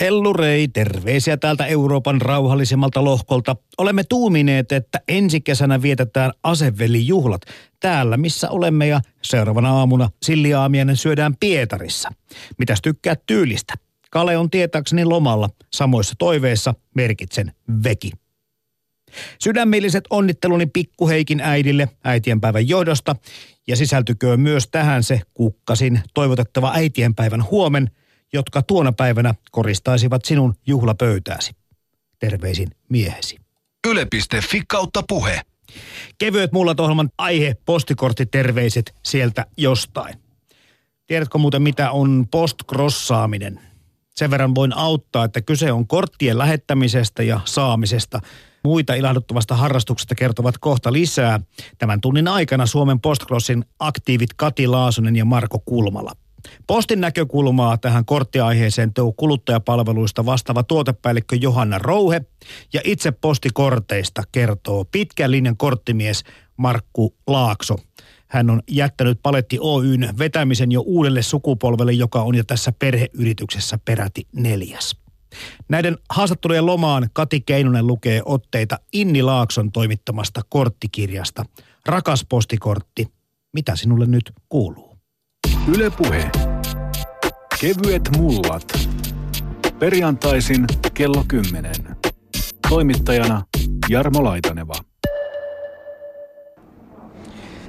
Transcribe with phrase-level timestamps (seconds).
[0.00, 3.56] Hellurei, terveisiä täältä Euroopan rauhallisemmalta lohkolta.
[3.78, 7.42] Olemme tuumineet, että ensi kesänä vietetään asevelijuhlat
[7.80, 12.08] täällä, missä olemme ja seuraavana aamuna silliaamiainen syödään Pietarissa.
[12.58, 13.74] Mitäs tykkää tyylistä?
[14.10, 17.52] Kale on tietääkseni lomalla, samoissa toiveissa merkitsen
[17.84, 18.10] veki.
[19.42, 23.16] Sydämelliset onnitteluni pikkuheikin äidille äitienpäivän johdosta
[23.66, 27.90] ja sisältyköön myös tähän se kukkasin toivotettava äitienpäivän huomen–
[28.32, 31.52] jotka tuona päivänä koristaisivat sinun juhlapöytääsi.
[32.18, 33.36] Terveisin miehesi.
[33.88, 35.40] Yle.fi kautta puhe.
[36.18, 40.14] Kevyet mulla ohjelman aihe, postikorttiterveiset sieltä jostain.
[41.06, 43.60] Tiedätkö muuten mitä on postkrossaaminen?
[44.14, 48.20] Sen verran voin auttaa, että kyse on korttien lähettämisestä ja saamisesta.
[48.64, 51.40] Muita ilahduttavasta harrastuksesta kertovat kohta lisää.
[51.78, 56.12] Tämän tunnin aikana Suomen Postcrossin aktiivit Kati Laasonen ja Marko Kulmala.
[56.66, 62.20] Postin näkökulmaa tähän korttiaiheeseen tuo kuluttajapalveluista vastaava tuotepäällikkö Johanna Rouhe
[62.72, 66.24] ja itse postikorteista kertoo pitkän linjan korttimies
[66.56, 67.76] Markku Laakso.
[68.28, 74.26] Hän on jättänyt Paletti Oyn vetämisen jo uudelle sukupolvelle, joka on jo tässä perheyrityksessä peräti
[74.32, 74.96] neljäs.
[75.68, 81.44] Näiden haastattelujen lomaan Kati Keinonen lukee otteita Inni Laakson toimittamasta korttikirjasta.
[81.86, 83.06] Rakas postikortti,
[83.52, 84.93] mitä sinulle nyt kuuluu?
[85.76, 86.30] Ylepuhe.
[87.60, 88.88] Kevyet mullat.
[89.78, 90.64] Perjantaisin
[90.94, 91.72] kello 10.
[92.68, 93.42] Toimittajana
[93.88, 94.74] Jarmo Laitaneva.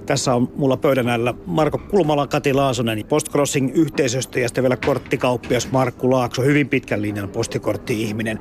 [0.05, 5.71] Tässä on mulla pöydän äärellä Marko Kulmala, Kati Laasonen Postcrossing yhteisöstä ja sitten vielä korttikauppias
[5.71, 8.39] Markku Laakso, hyvin pitkän linjan postikortti-ihminen.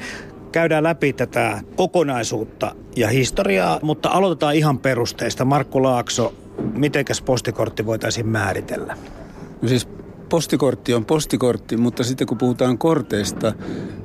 [0.52, 5.44] Käydään läpi tätä kokonaisuutta ja historiaa, mutta aloitetaan ihan perusteista.
[5.44, 6.34] Markku Laakso,
[6.74, 8.96] mitenkäs postikortti voitaisiin määritellä?
[9.66, 9.88] Siis
[10.28, 13.52] postikortti on postikortti, mutta sitten kun puhutaan korteista,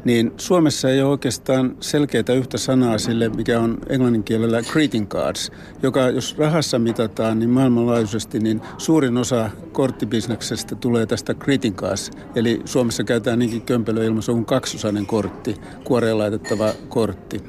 [0.05, 5.51] niin Suomessa ei ole oikeastaan selkeää yhtä sanaa sille, mikä on englannin kielellä greeting cards,
[5.83, 12.11] joka jos rahassa mitataan, niin maailmanlaajuisesti niin suurin osa korttibisneksestä tulee tästä greeting cards.
[12.35, 17.43] Eli Suomessa käytetään niinkin kömpelö ilmaisu kuin kaksosainen kortti, kuoreen laitettava kortti.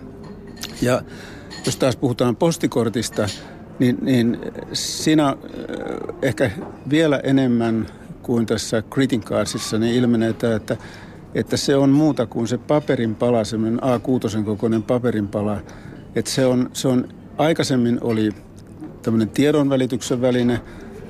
[0.82, 1.02] Ja
[1.66, 3.28] jos taas puhutaan postikortista,
[3.78, 4.38] niin, niin
[4.72, 5.36] siinä äh,
[6.22, 6.50] ehkä
[6.90, 7.86] vielä enemmän
[8.22, 10.76] kuin tässä greeting cardsissa niin ilmenee tämä, että,
[11.34, 15.60] että se on muuta kuin se paperin pala, semmoinen A6 kokoinen paperin pala.
[16.14, 18.30] Että se on, se on, aikaisemmin oli
[19.02, 20.60] tämmöinen tiedonvälityksen väline,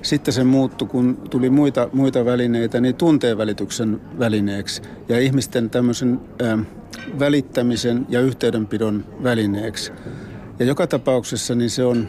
[0.02, 6.20] sitten se muuttui, kun tuli muita, muita välineitä, niin tunteen välityksen välineeksi ja ihmisten tämmöisen
[6.42, 6.58] äh,
[7.18, 9.92] välittämisen ja yhteydenpidon välineeksi.
[10.58, 12.08] Ja joka tapauksessa niin se on,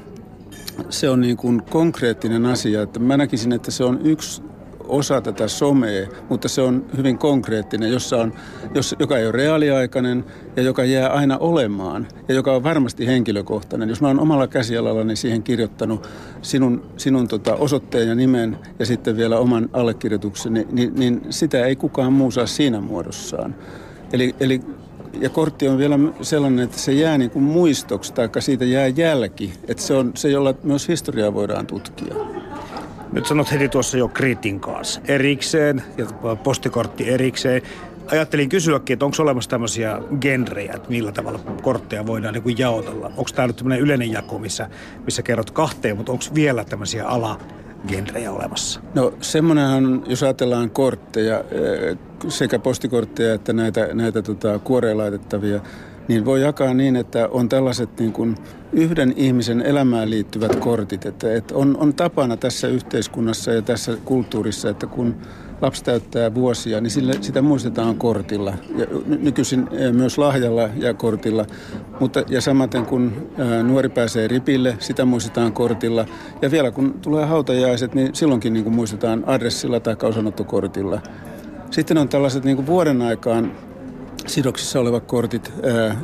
[0.89, 2.81] se on niin kuin konkreettinen asia.
[2.81, 4.43] Että mä näkisin, että se on yksi
[4.91, 8.33] osa tätä somea, mutta se on hyvin konkreettinen, jossa on,
[8.75, 10.25] jos, joka ei ole reaaliaikainen
[10.55, 13.89] ja joka jää aina olemaan ja joka on varmasti henkilökohtainen.
[13.89, 16.09] Jos mä oon omalla käsialallani siihen kirjoittanut
[16.41, 21.75] sinun, sinun tota osoitteen ja nimen ja sitten vielä oman allekirjoitukseni, niin, niin sitä ei
[21.75, 23.55] kukaan muu saa siinä muodossaan.
[24.13, 24.61] Eli, eli
[25.19, 29.53] ja kortti on vielä sellainen, että se jää niin kuin muistoksi, tai siitä jää jälki.
[29.67, 32.15] Että se on se, jolla myös historiaa voidaan tutkia.
[33.11, 36.05] Nyt sanot heti tuossa jo kritin kanssa erikseen ja
[36.35, 37.61] postikortti erikseen.
[38.11, 43.05] Ajattelin kysyäkin, että onko olemassa tämmöisiä genrejä, että millä tavalla kortteja voidaan niin jaotella.
[43.05, 44.69] Onko tämä nyt tämmöinen yleinen jako, missä,
[45.05, 47.39] missä kerrot kahteen, mutta onko vielä tämmöisiä ala
[47.87, 48.79] genrejä olemassa?
[48.95, 51.97] No semmoinenhan, jos ajatellaan kortteja, eh,
[52.27, 55.61] sekä postikortteja että näitä, näitä tota, kuoreen laitettavia,
[56.07, 58.35] niin voi jakaa niin, että on tällaiset niin kuin
[58.73, 61.05] yhden ihmisen elämään liittyvät kortit.
[61.05, 65.15] Että, että on, on tapana tässä yhteiskunnassa ja tässä kulttuurissa, että kun
[65.61, 68.53] lapsi täyttää vuosia, niin sille, sitä muistetaan kortilla.
[68.77, 71.45] Ja nykyisin myös lahjalla ja kortilla.
[71.99, 73.31] Mutta, ja samaten kun
[73.63, 76.05] nuori pääsee ripille, sitä muistetaan kortilla.
[76.41, 81.01] Ja vielä kun tulee hautajaiset, niin silloinkin niin kuin muistetaan adressilla tai osanottokortilla.
[81.71, 83.51] Sitten on tällaiset niin kuin vuoden aikaan
[84.31, 85.53] sidoksissa olevat kortit,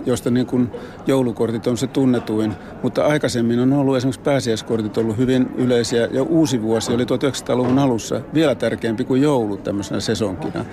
[0.06, 0.72] joista niin kuin
[1.08, 2.54] joulukortit on se tunnetuin,
[2.84, 8.22] mutta aikaisemmin on ollut esimerkiksi pääsiäiskortit ollut hyvin yleisiä ja uusi vuosi oli 1900-luvun alussa
[8.34, 10.66] vielä tärkeämpi kuin joulu tämmöisenä sesonkina.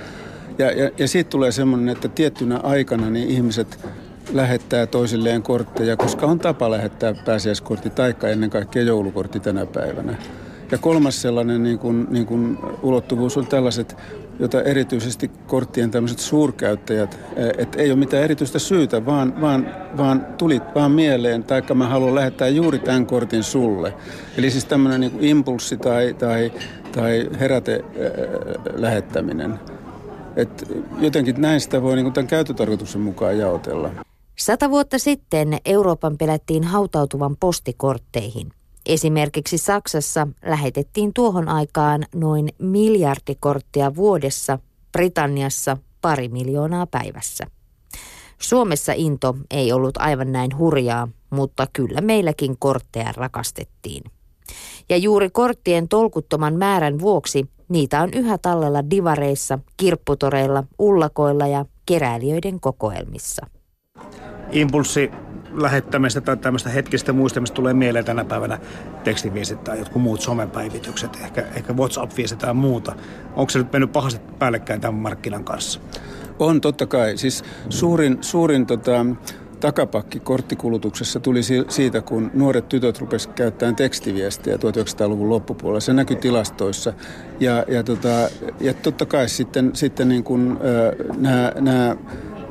[0.58, 3.78] Ja, ja, ja siitä tulee semmoinen, että tiettynä aikana niin ihmiset
[4.32, 10.17] lähettää toisilleen kortteja, koska on tapa lähettää pääsiäiskortti taikka ennen kaikkea joulukortti tänä päivänä.
[10.70, 13.96] Ja kolmas sellainen niin kuin, niin kuin ulottuvuus on tällaiset,
[14.38, 20.26] jota erityisesti korttien tämmöiset suurkäyttäjät, eh, että ei ole mitään erityistä syytä, vaan, vaan, vaan
[20.38, 23.94] tulit vaan mieleen, taikka mä haluan lähettää juuri tämän kortin sulle.
[24.38, 26.52] Eli siis tämmöinen niin impulssi tai, tai,
[26.92, 29.60] tai heräte äh, lähettäminen.
[30.37, 30.69] Et
[31.00, 33.90] jotenkin näistä voi niin tämän käyttötarkoituksen mukaan jaotella.
[34.38, 38.50] Sata vuotta sitten Euroopan pelättiin hautautuvan postikortteihin.
[38.86, 44.58] Esimerkiksi Saksassa lähetettiin tuohon aikaan noin miljardikorttia vuodessa,
[44.92, 47.46] Britanniassa pari miljoonaa päivässä.
[48.38, 54.02] Suomessa into ei ollut aivan näin hurjaa, mutta kyllä meilläkin kortteja rakastettiin.
[54.88, 62.60] Ja juuri korttien tolkuttoman määrän vuoksi niitä on yhä tallella divareissa, kirpputoreilla, ullakoilla ja keräilijöiden
[62.60, 63.46] kokoelmissa.
[64.52, 65.10] Impulssi
[65.54, 68.58] lähettämistä tai tämmöistä hetkistä muistamista tulee mieleen tänä päivänä
[69.04, 72.94] tekstiviestit tai jotkut muut somepäivitykset, ehkä, ehkä WhatsApp-viestit tai muuta.
[73.36, 75.80] Onko se nyt mennyt pahasti päällekkäin tämän markkinan kanssa?
[76.38, 77.16] On totta kai.
[77.16, 79.06] Siis suurin, suurin tota,
[79.60, 85.80] takapakki korttikulutuksessa tuli siitä, kun nuoret tytöt rupesivat käyttämään tekstiviestiä 1900-luvun loppupuolella.
[85.80, 86.92] Se näkyi tilastoissa.
[87.40, 88.28] Ja, ja, tota,
[88.60, 91.96] ja totta kai sitten, sitten niin kuin, äh, nämä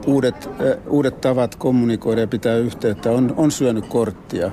[0.08, 4.52] uudet, äh, uudet tavat kommunikoida ja pitää yhteyttä on, on syönyt korttia.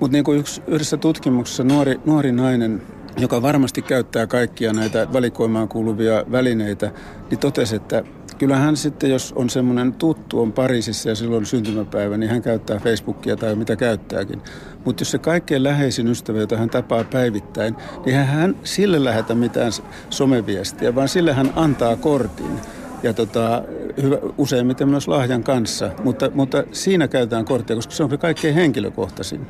[0.00, 2.82] Mutta niin kuin yhdessä tutkimuksessa nuori, nuori nainen
[3.16, 6.90] joka varmasti käyttää kaikkia näitä valikoimaan kuuluvia välineitä,
[7.30, 8.04] niin totesi, että
[8.38, 13.36] kyllähän sitten, jos on semmoinen tuttu, on Pariisissa ja silloin syntymäpäivä, niin hän käyttää Facebookia
[13.36, 14.42] tai mitä käyttääkin.
[14.84, 19.72] Mutta jos se kaikkein läheisin ystävä, jota hän tapaa päivittäin, niin hän sille lähetä mitään
[20.10, 22.60] someviestiä, vaan sille hän antaa kortin
[23.02, 23.62] ja tota,
[24.02, 25.90] hyvä, useimmiten myös lahjan kanssa.
[26.04, 29.46] Mutta, mutta siinä käytetään korttia, koska se on se kaikkein henkilökohtaisin.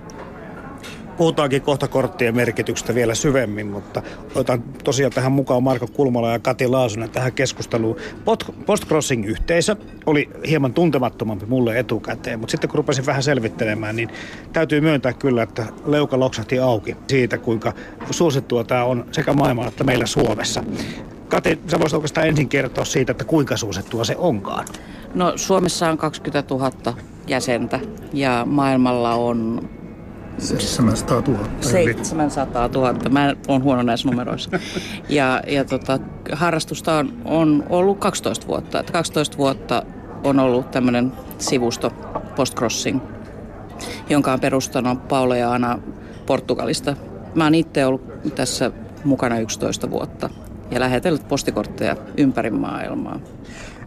[1.16, 4.02] Puhutaankin kohta korttien merkityksestä vielä syvemmin, mutta
[4.34, 7.96] otan tosiaan tähän mukaan Marko Kulmala ja Kati Laasunen tähän keskusteluun.
[8.66, 9.76] Postcrossing-yhteisö
[10.06, 14.08] oli hieman tuntemattomampi mulle etukäteen, mutta sitten kun rupesin vähän selvittelemään, niin
[14.52, 17.72] täytyy myöntää kyllä, että leuka loksahti auki siitä, kuinka
[18.10, 20.64] suosittua tämä on sekä maailmalla että meillä Suomessa.
[21.28, 24.66] Kati, sä voisit oikeastaan ensin kertoa siitä, että kuinka suosittua se onkaan.
[25.14, 26.72] No Suomessa on 20 000
[27.26, 27.80] jäsentä
[28.12, 29.68] ja maailmalla on
[30.38, 31.44] 700 000.
[31.60, 32.94] 700 000.
[33.10, 34.50] Mä oon huono näissä numeroissa.
[35.08, 35.98] Ja, ja tota,
[36.32, 38.80] harrastusta on, on ollut 12 vuotta.
[38.80, 39.82] Että 12 vuotta
[40.24, 41.90] on ollut tämmöinen sivusto
[42.36, 43.00] Postcrossing,
[44.10, 45.78] jonka on perustanut Paula ja Ana
[46.26, 46.96] Portugalista.
[47.34, 48.70] Mä oon itse ollut tässä
[49.04, 50.30] mukana 11 vuotta
[50.70, 53.20] ja lähetellyt postikortteja ympäri maailmaa.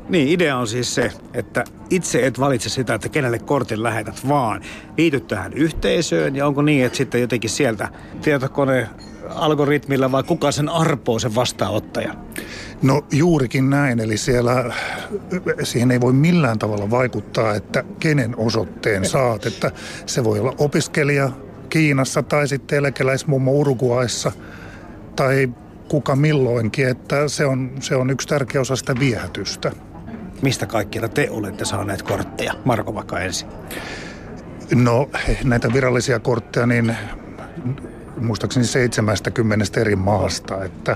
[0.10, 4.62] Niin, idea on siis se, että itse et valitse sitä, että kenelle kortin lähetät, vaan
[4.98, 7.90] liityt tähän yhteisöön ja onko niin, että sitten jotenkin sieltä
[8.22, 8.90] tietokone
[9.30, 12.16] algoritmilla vai kuka sen arpoo sen vastaanottaja?
[12.82, 14.74] No juurikin näin, eli siellä
[15.64, 19.72] siihen ei voi millään tavalla vaikuttaa, että kenen osoitteen saat, että
[20.06, 21.32] se voi olla opiskelija
[21.70, 24.32] Kiinassa tai sitten eläkeläismummo Uruguayssa
[25.16, 25.50] tai
[25.88, 29.72] kuka milloinkin, että se on, se on yksi tärkeä osa sitä viehätystä.
[30.42, 32.54] Mistä kaikkialta te olette saaneet kortteja?
[32.66, 33.48] Marko vaikka ensin.
[34.76, 35.10] No
[35.44, 36.96] näitä virallisia kortteja, niin
[38.22, 40.96] muistaakseni 70 eri maasta että,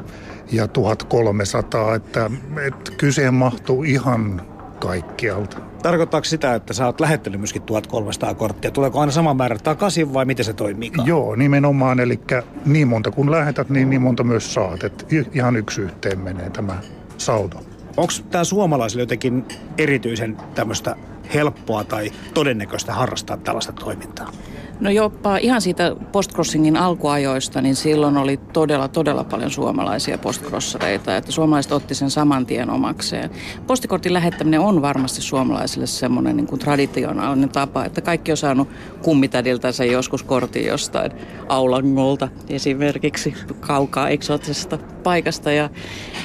[0.51, 2.31] ja 1300, että,
[2.67, 4.41] että kyseen mahtuu ihan
[4.79, 5.57] kaikkialta.
[5.83, 8.71] Tarkoittaako sitä, että sä oot lähettänyt myöskin 1300 korttia?
[8.71, 10.91] Tuleeko aina sama määrä takaisin vai miten se toimii?
[11.05, 11.99] Joo, nimenomaan.
[11.99, 12.19] Eli
[12.65, 14.83] niin monta kun lähetät, niin niin monta myös saat.
[14.83, 16.77] Et ihan yksi yhteen menee tämä
[17.17, 17.68] saldo.
[17.97, 19.45] Onko tämä suomalaisille jotenkin
[19.77, 20.95] erityisen tämmöistä
[21.33, 24.31] helppoa tai todennäköistä harrastaa tällaista toimintaa?
[24.79, 31.31] No jopa ihan siitä postcrossingin alkuajoista, niin silloin oli todella, todella paljon suomalaisia postcrossareita, että
[31.31, 33.29] suomalaiset otti sen saman tien omakseen.
[33.67, 38.67] Postikortin lähettäminen on varmasti suomalaisille semmoinen niin kuin traditionaalinen tapa, että kaikki on saanut
[39.01, 41.11] kummitädiltänsä joskus kortin jostain
[41.47, 44.77] aulangolta esimerkiksi kaukaa eksoottisesta
[45.09, 45.69] paikasta ja,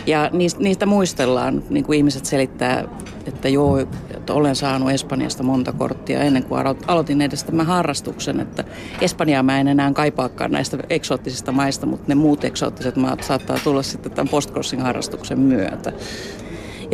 [0.06, 2.84] ja niistä, niistä muistellaan, niin kuin ihmiset selittää,
[3.26, 8.64] että joo, että olen saanut Espanjasta monta korttia ennen kuin aloitin edes tämän harrastuksen, että
[9.00, 13.82] Espanjaa mä en enää kaipaakaan näistä eksoottisista maista, mutta ne muut eksoottiset maat saattaa tulla
[13.82, 15.92] sitten tämän postcrossing harrastuksen myötä.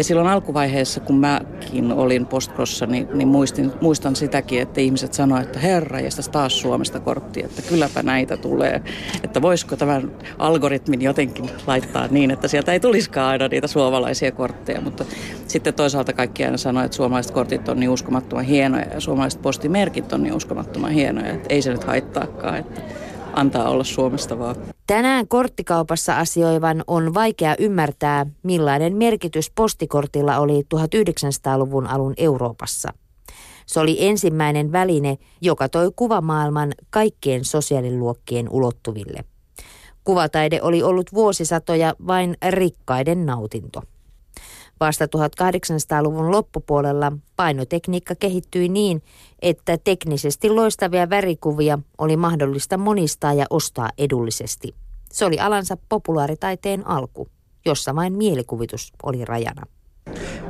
[0.00, 5.46] Ja silloin alkuvaiheessa, kun mäkin olin postcrossa, niin, niin muistin, muistan sitäkin, että ihmiset sanoivat,
[5.46, 8.82] että herra, ja taas Suomesta kortti, että kylläpä näitä tulee.
[9.24, 14.80] Että voisiko tämän algoritmin jotenkin laittaa niin, että sieltä ei tulisikaan aina niitä suomalaisia kortteja.
[14.80, 15.04] Mutta
[15.46, 20.12] sitten toisaalta kaikki aina sanoivat, että suomalaiset kortit on niin uskomattoman hienoja ja suomalaiset postimerkit
[20.12, 22.80] on niin uskomattoman hienoja, että ei se nyt haittaakaan, että
[23.32, 24.56] antaa olla Suomesta vaan.
[24.90, 32.92] Tänään korttikaupassa asioivan on vaikea ymmärtää, millainen merkitys postikortilla oli 1900-luvun alun Euroopassa.
[33.66, 39.24] Se oli ensimmäinen väline, joka toi kuvamaailman kaikkien sosiaaliluokkien ulottuville.
[40.04, 43.82] Kuvataide oli ollut vuosisatoja vain rikkaiden nautinto.
[44.80, 49.02] Vasta 1800-luvun loppupuolella painotekniikka kehittyi niin,
[49.42, 54.74] että teknisesti loistavia värikuvia oli mahdollista monistaa ja ostaa edullisesti.
[55.12, 57.28] Se oli alansa populaaritaiteen alku,
[57.66, 59.62] jossa vain mielikuvitus oli rajana.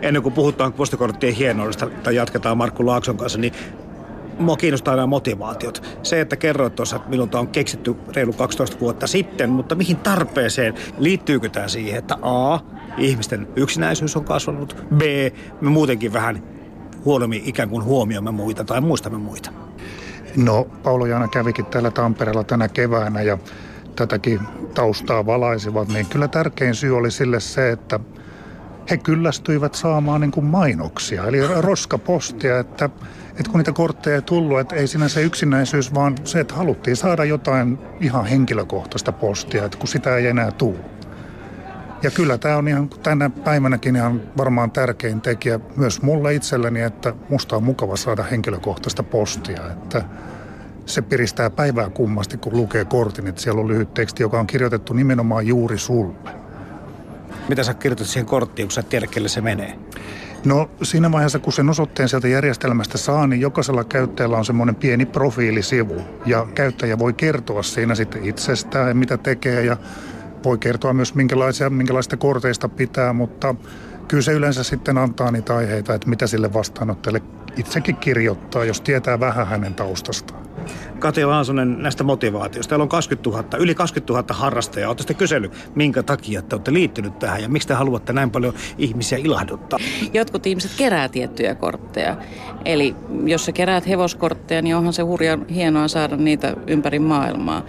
[0.03, 3.53] Ennen kuin puhutaan postikorttien hienoudesta tai jatketaan Markku Laakson kanssa, niin
[4.39, 5.99] mua kiinnostaa nämä motivaatiot.
[6.03, 10.75] Se, että kerroit tuossa, että tämä on keksitty reilu 12 vuotta sitten, mutta mihin tarpeeseen?
[10.99, 12.61] Liittyykö tämä siihen, että A,
[12.99, 15.01] ihmisten yksinäisyys on kasvanut, B,
[15.61, 16.60] me muutenkin vähän
[17.05, 19.51] huonommin ikään kuin huomioimme muita tai muistamme muita?
[20.37, 23.39] No, Paulo Jaana kävikin täällä Tampereella tänä keväänä ja
[23.97, 24.41] tätäkin
[24.75, 28.01] taustaa valaisivat, niin kyllä tärkein syy oli sille se, että
[28.91, 32.91] he kyllästyivät saamaan niin kuin mainoksia, eli roskapostia, että,
[33.31, 36.97] että kun niitä kortteja ei tullut, että ei siinä se yksinäisyys, vaan se, että haluttiin
[36.97, 40.79] saada jotain ihan henkilökohtaista postia, että kun sitä ei enää tule.
[42.03, 47.15] Ja kyllä tämä on ihan tänä päivänäkin ihan varmaan tärkein tekijä myös mulle itselleni, että
[47.29, 49.73] musta on mukava saada henkilökohtaista postia.
[49.73, 50.05] Että
[50.87, 54.93] se piristää päivää kummasti, kun lukee kortin, että siellä on lyhyt teksti, joka on kirjoitettu
[54.93, 56.31] nimenomaan juuri sulle.
[57.49, 59.79] Mitä sä kirjoitat siihen korttiin, kun sä tiedä, kelle se menee?
[60.45, 65.07] No siinä vaiheessa, kun sen osoitteen sieltä järjestelmästä saa, niin jokaisella käyttäjällä on semmoinen pieni
[65.07, 66.03] profiilisivu.
[66.27, 69.77] Ja käyttäjä voi kertoa siinä sitten itsestään, mitä tekee ja
[70.45, 73.55] voi kertoa myös minkälaisia, minkälaista korteista pitää, mutta
[74.09, 77.23] kyllä se yleensä sitten antaa niitä aiheita, että mitä sille vastaanottajalle
[77.57, 80.50] itsekin kirjoittaa, jos tietää vähän hänen taustastaan.
[80.99, 82.69] Kati Laasonen näistä motivaatioista.
[82.69, 84.89] Teillä on 20 000, yli 20 000 harrastajaa.
[84.89, 89.19] Olette kysellyt, minkä takia te olette liittynyt tähän ja miksi te haluatte näin paljon ihmisiä
[89.19, 89.79] ilahduttaa?
[90.13, 92.17] Jotkut ihmiset kerää tiettyjä kortteja.
[92.65, 97.63] Eli jos sä keräät hevoskortteja, niin onhan se hurjan hienoa saada niitä ympäri maailmaa.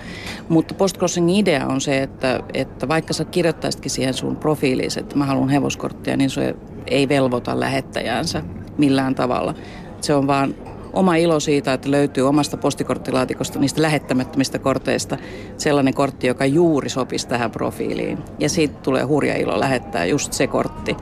[0.50, 5.25] Mutta postcrossing idea on se, että, että vaikka sä kirjoittaisitkin siihen sun profiiliin, että mä
[5.25, 6.55] haluan hevoskortteja, niin se
[6.88, 8.43] ei velvoita lähettäjäänsä
[8.77, 9.55] millään tavalla.
[10.01, 10.55] Se on vaan
[10.93, 15.17] oma ilo siitä, että löytyy omasta postikorttilaatikosta niistä lähettämättömistä korteista
[15.57, 18.17] sellainen kortti, joka juuri sopisi tähän profiiliin.
[18.39, 20.98] Ja siitä tulee hurja ilo lähettää just se kortti.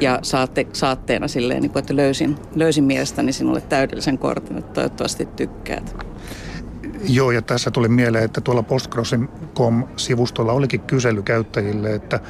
[0.00, 5.96] Ja saatte saatteena silleen, niin että löysin, löysin mielestäni sinulle täydellisen kortin, että toivottavasti tykkäät.
[7.08, 12.20] Joo, ja tässä tuli mieleen, että tuolla postcrossing.com-sivustolla olikin kysely käyttäjille, että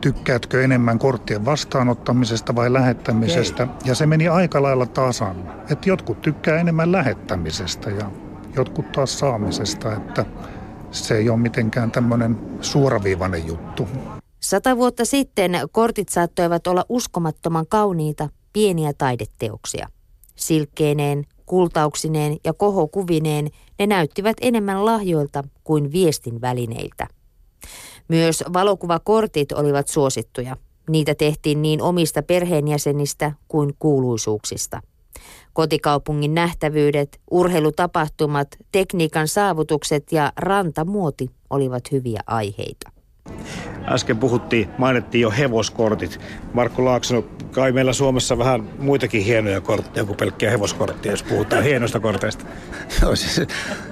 [0.00, 3.62] tykkäätkö enemmän korttien vastaanottamisesta vai lähettämisestä.
[3.62, 3.76] Okay.
[3.84, 5.52] Ja se meni aika lailla tasan.
[5.70, 8.10] Että jotkut tykkää enemmän lähettämisestä ja
[8.56, 10.24] jotkut taas saamisesta, että
[10.90, 13.88] se ei ole mitenkään tämmöinen suoraviivainen juttu.
[14.40, 19.88] Sata vuotta sitten kortit saattoivat olla uskomattoman kauniita, pieniä taideteoksia.
[20.36, 27.06] Silkkeineen, kultauksineen ja kohokuvineen ne näyttivät enemmän lahjoilta kuin viestin välineiltä.
[28.10, 30.56] Myös valokuvakortit olivat suosittuja.
[30.88, 34.80] Niitä tehtiin niin omista perheenjäsenistä kuin kuuluisuuksista.
[35.52, 42.99] Kotikaupungin nähtävyydet, urheilutapahtumat, tekniikan saavutukset ja rantamuoti olivat hyviä aiheita.
[43.88, 46.20] Äsken puhuttiin, mainittiin jo hevoskortit.
[46.52, 52.00] Markku Laaksonen, kai meillä Suomessa vähän muitakin hienoja kortteja kuin pelkkiä hevoskortteja, jos puhutaan hienoista
[52.00, 52.44] korteista.
[53.02, 53.46] Joo, se,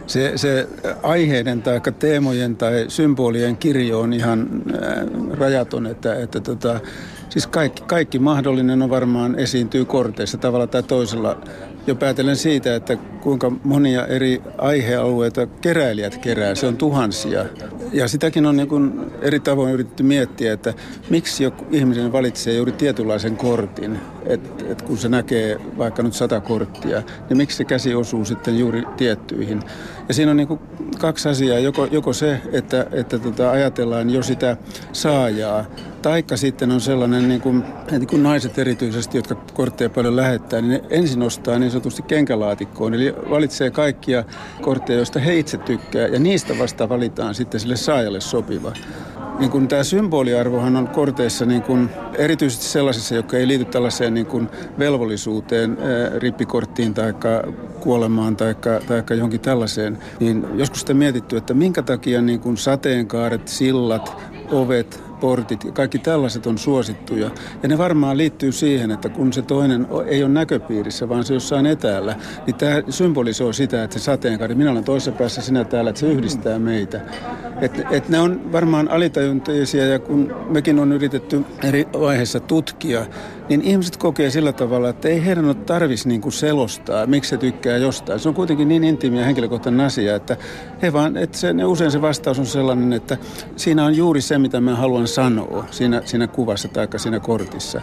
[0.06, 0.68] se, se
[1.02, 6.80] aiheiden tai teemojen tai symbolien kirjo on ihan äh, rajaton, että, että tota,
[7.28, 11.40] siis kaikki, kaikki mahdollinen on varmaan esiintyy korteissa tavalla tai toisella
[11.88, 16.54] jo päätellen siitä, että kuinka monia eri aihealueita keräilijät kerää.
[16.54, 17.44] Se on tuhansia.
[17.92, 20.74] Ja sitäkin on niin kuin eri tavoin yritetty miettiä, että
[21.10, 23.98] miksi joku ihminen valitsee juuri tietynlaisen kortin.
[24.28, 28.58] Että et kun se näkee vaikka nyt sata korttia, niin miksi se käsi osuu sitten
[28.58, 29.62] juuri tiettyihin.
[30.08, 30.60] Ja siinä on niin kuin
[30.98, 31.58] kaksi asiaa.
[31.58, 34.56] Joko, joko se, että, että tota ajatellaan jo sitä
[34.92, 35.64] saajaa,
[36.02, 40.70] Taikka sitten on sellainen, niin kuin, että kun naiset erityisesti, jotka kortteja paljon lähettää, niin
[40.70, 42.94] ne ensin ostaa niin sanotusti kenkälaatikkoon.
[42.94, 44.24] Eli valitsee kaikkia
[44.62, 48.72] kortteja, joista he itse tykkää, ja niistä vasta valitaan sitten sille saajalle sopiva.
[49.38, 54.26] Niin kun tämä symboliarvohan on korteissa niin kun, erityisesti sellaisissa, jotka ei liity tällaiseen niin
[54.26, 55.78] kun velvollisuuteen,
[56.18, 57.14] rippikorttiin tai
[57.80, 58.54] kuolemaan tai
[59.16, 64.16] johonkin tällaiseen, niin joskus sitä mietitty, että minkä takia niin kun sateenkaaret, sillat,
[64.50, 67.30] ovet, portit, kaikki tällaiset on suosittuja.
[67.62, 71.66] Ja ne varmaan liittyy siihen, että kun se toinen ei ole näköpiirissä, vaan se jossain
[71.66, 76.00] etäällä, niin tämä symbolisoi sitä, että se sateenkaari, minä olen toisessa päässä, sinä täällä, että
[76.00, 77.00] se yhdistää meitä.
[77.60, 83.06] Et, et ne on varmaan alitajuntaisia ja kun mekin on yritetty eri vaiheissa tutkia,
[83.48, 87.36] niin ihmiset kokee sillä tavalla, että ei heidän ole tarvitsisi niin kuin selostaa, miksi se
[87.36, 88.20] tykkää jostain.
[88.20, 90.36] Se on kuitenkin niin intiimi ja henkilökohtainen asia, että
[90.82, 93.18] he vaan, että se, usein se vastaus on sellainen, että
[93.56, 97.80] siinä on juuri se, mitä mä haluan sanoa siinä, siinä kuvassa tai siinä kortissa.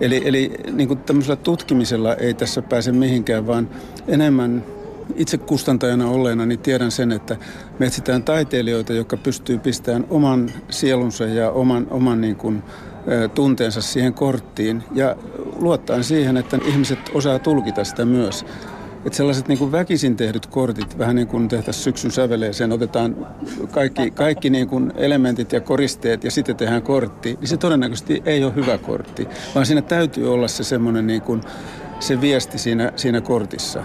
[0.00, 3.68] Eli, eli niin kuin tämmöisellä tutkimisella ei tässä pääse mihinkään, vaan
[4.08, 4.64] enemmän
[5.16, 7.36] itse kustantajana olleena niin tiedän sen, että
[7.78, 12.62] me etsitään taiteilijoita, jotka pystyy pistämään oman sielunsa ja oman, oman niin kuin,
[13.34, 15.16] tunteensa siihen korttiin ja
[15.56, 18.44] luottaen siihen, että ihmiset osaa tulkita sitä myös.
[19.04, 23.26] Että sellaiset niin kuin väkisin tehdyt kortit, vähän niin kuin tehtäisiin syksyn säveleeseen, otetaan
[23.70, 28.44] kaikki, kaikki niin kuin elementit ja koristeet ja sitten tehdään kortti, niin se todennäköisesti ei
[28.44, 31.40] ole hyvä kortti, vaan siinä täytyy olla se semmoinen niin kuin,
[32.00, 33.82] se viesti siinä, siinä kortissa.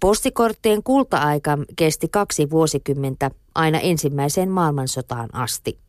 [0.00, 5.85] Postikorttien kulta-aika kesti kaksi vuosikymmentä aina ensimmäiseen maailmansotaan asti.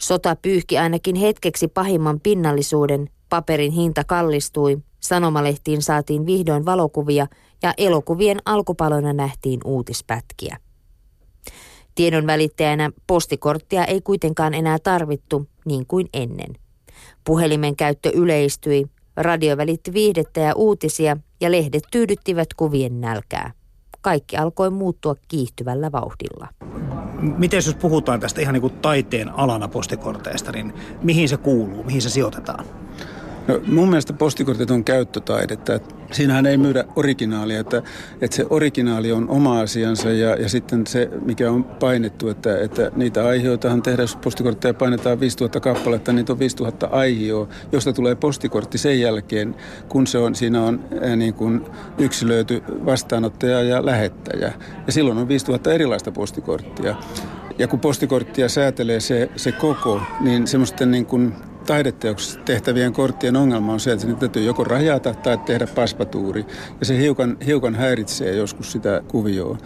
[0.00, 7.26] Sota pyyhki ainakin hetkeksi pahimman pinnallisuuden, paperin hinta kallistui, sanomalehtiin saatiin vihdoin valokuvia
[7.62, 10.56] ja elokuvien alkupalona nähtiin uutispätkiä.
[11.94, 16.56] Tiedon välittäjänä postikorttia ei kuitenkaan enää tarvittu niin kuin ennen.
[17.24, 18.86] Puhelimen käyttö yleistyi,
[19.16, 23.52] radio välitti viihdettä ja uutisia ja lehdet tyydyttivät kuvien nälkää.
[24.00, 26.48] Kaikki alkoi muuttua kiihtyvällä vauhdilla.
[27.38, 32.02] Miten jos puhutaan tästä ihan niin kuin taiteen alana postikorteista, niin mihin se kuuluu, mihin
[32.02, 32.64] se sijoitetaan?
[33.48, 35.80] No, mun mielestä postikortit on käyttötaidetta.
[36.12, 37.82] Siinähän ei myydä originaalia, että,
[38.20, 42.90] että se originaali on oma asiansa ja, ja sitten se, mikä on painettu, että, että
[42.96, 48.78] niitä aiheutahan tehdään, jos postikortteja painetaan 5000 kappaletta, niin on 5000 aihioa, josta tulee postikortti
[48.78, 49.54] sen jälkeen,
[49.88, 51.64] kun se on, siinä on ää, niin kuin
[51.98, 54.52] yksilöity vastaanottaja ja lähettäjä.
[54.86, 56.96] Ja silloin on 5000 erilaista postikorttia.
[57.58, 61.32] Ja kun postikorttia säätelee se, se koko, niin semmoisten niin kuin
[61.66, 66.46] taideteoksessa tehtävien korttien ongelma on se, että niitä täytyy joko rajata tai tehdä paspatuuri.
[66.80, 69.58] Ja se hiukan, hiukan häiritsee joskus sitä kuvioa.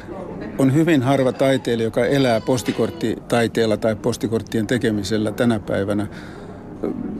[0.59, 6.07] On hyvin harva taiteilija, joka elää postikorttitaiteella tai postikorttien tekemisellä tänä päivänä.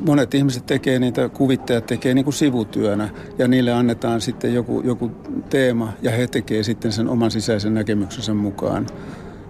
[0.07, 3.09] Monet ihmiset tekee niitä, kuvittajat tekee niin kuin sivutyönä
[3.39, 5.11] ja niille annetaan sitten joku, joku
[5.51, 8.87] teema ja he tekee sitten sen oman sisäisen näkemyksensä mukaan.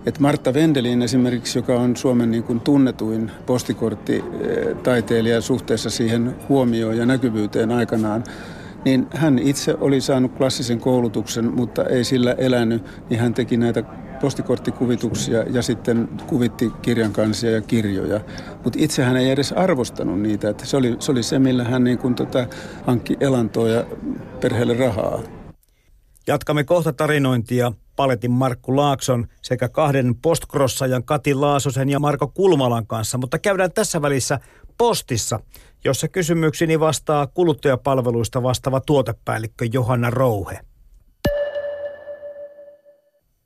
[0.07, 7.07] Et Martta Vendelin esimerkiksi, joka on Suomen niin kuin tunnetuin postikorttitaiteilija suhteessa siihen huomioon ja
[7.07, 8.25] näkyvyyteen aikanaan,
[8.85, 13.83] niin hän itse oli saanut klassisen koulutuksen, mutta ei sillä elänyt, niin hän teki näitä
[14.21, 18.21] postikorttikuvituksia ja sitten kuvitti kirjan kansia ja kirjoja.
[18.65, 20.49] Mutta itse hän ei edes arvostanut niitä.
[20.49, 22.47] Että se, oli, se oli se, millä hän niin kuin tota,
[22.87, 23.85] hankki elantoa ja
[24.41, 25.23] perheelle rahaa.
[26.27, 33.19] Jatkamme kohta tarinointia Paletin Markku Laakson sekä kahden postcrossajan Kati Laasosen ja Marko Kulmalan kanssa,
[33.19, 34.41] mutta käydään tässä välissä
[34.79, 35.41] postissa,
[35.85, 40.59] jossa kysymyksini vastaa kuluttajapalveluista vastaava tuotepäällikkö Johanna Rouhe.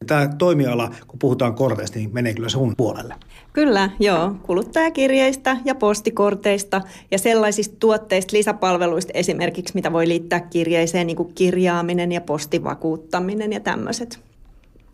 [0.06, 3.14] Tämä toimiala, kun puhutaan korteista, niin menee kyllä sun puolelle.
[3.52, 4.34] Kyllä, joo.
[4.42, 12.12] Kuluttajakirjeistä ja postikorteista ja sellaisista tuotteista, lisäpalveluista esimerkiksi, mitä voi liittää kirjeeseen, niin kuin kirjaaminen
[12.12, 14.33] ja postivakuuttaminen ja tämmöiset.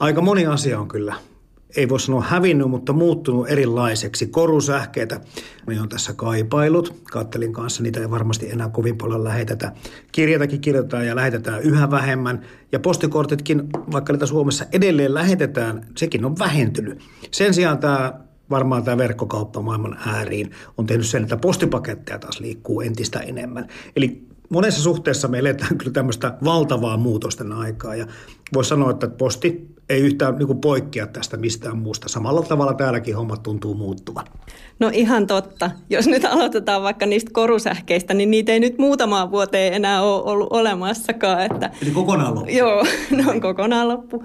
[0.01, 1.15] Aika moni asia on kyllä
[1.77, 4.27] ei voi sanoa hävinnyt, mutta muuttunut erilaiseksi.
[4.27, 5.21] Korusähkeitä
[5.67, 7.03] me on tässä kaipailut.
[7.13, 9.73] Kattelin kanssa, niitä ei varmasti enää kovin paljon lähetetä.
[10.13, 12.41] Kirjatakin kirjoitetaan ja lähetetään yhä vähemmän.
[12.73, 17.01] Ja postikortitkin, vaikka niitä Suomessa edelleen lähetetään, sekin on vähentynyt.
[17.31, 22.81] Sen sijaan tämä varmaan tämä verkkokauppa maailman ääriin on tehnyt sen, että postipaketteja taas liikkuu
[22.81, 23.69] entistä enemmän.
[23.97, 28.07] Eli monessa suhteessa me eletään kyllä tämmöistä valtavaa muutosten aikaa ja
[28.55, 32.09] voisi sanoa, että posti ei yhtään niin kuin poikkea tästä mistään muusta.
[32.09, 34.25] Samalla tavalla täälläkin hommat tuntuu muuttuvan.
[34.79, 35.71] No ihan totta.
[35.91, 40.53] Jos nyt aloitetaan vaikka niistä korusähkeistä, niin niitä ei nyt muutamaan vuoteen enää ole ollut
[40.53, 41.43] olemassakaan.
[41.43, 41.71] Että...
[41.83, 42.51] Eli kokonaan loppu?
[42.51, 42.85] Joo,
[43.17, 44.25] ne on kokonaan loppu.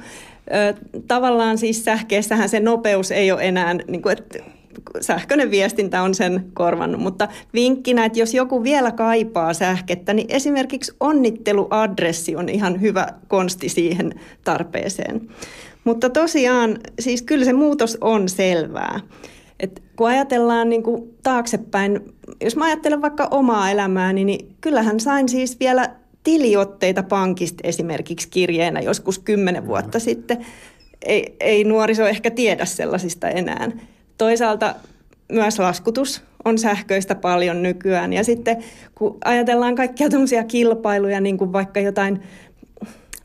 [1.07, 4.39] Tavallaan siis sähkeessähän se nopeus ei ole enää, niin kuin, että
[5.01, 7.01] sähköinen viestintä on sen korvannut.
[7.01, 13.69] Mutta vinkkinä, että jos joku vielä kaipaa sähkettä, niin esimerkiksi onnitteluadressi on ihan hyvä konsti
[13.69, 15.29] siihen tarpeeseen.
[15.83, 18.99] Mutta tosiaan, siis kyllä se muutos on selvää.
[19.59, 25.29] Et kun ajatellaan niin kuin taaksepäin, jos mä ajattelen vaikka omaa elämääni, niin kyllähän sain
[25.29, 25.89] siis vielä
[26.23, 30.45] tiliotteita pankista esimerkiksi kirjeenä joskus kymmenen vuotta sitten.
[31.05, 33.71] Ei, ei nuoriso ehkä tiedä sellaisista enää.
[34.17, 34.75] Toisaalta
[35.31, 38.13] myös laskutus on sähköistä paljon nykyään.
[38.13, 38.63] Ja sitten
[38.95, 42.21] kun ajatellaan kaikkia tämmöisiä kilpailuja, niin kuin vaikka jotain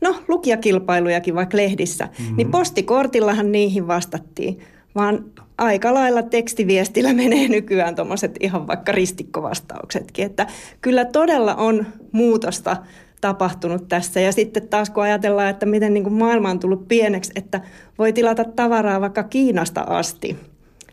[0.01, 2.35] no lukijakilpailujakin vaikka lehdissä, mm-hmm.
[2.37, 4.59] niin postikortillahan niihin vastattiin.
[4.95, 5.25] Vaan
[5.57, 10.25] aika lailla tekstiviestillä menee nykyään tuommoiset ihan vaikka ristikkovastauksetkin.
[10.25, 10.47] Että
[10.81, 12.77] kyllä todella on muutosta
[13.21, 14.19] tapahtunut tässä.
[14.19, 17.61] Ja sitten taas kun ajatellaan, että miten niin kuin maailma on tullut pieneksi, että
[17.97, 20.50] voi tilata tavaraa vaikka Kiinasta asti.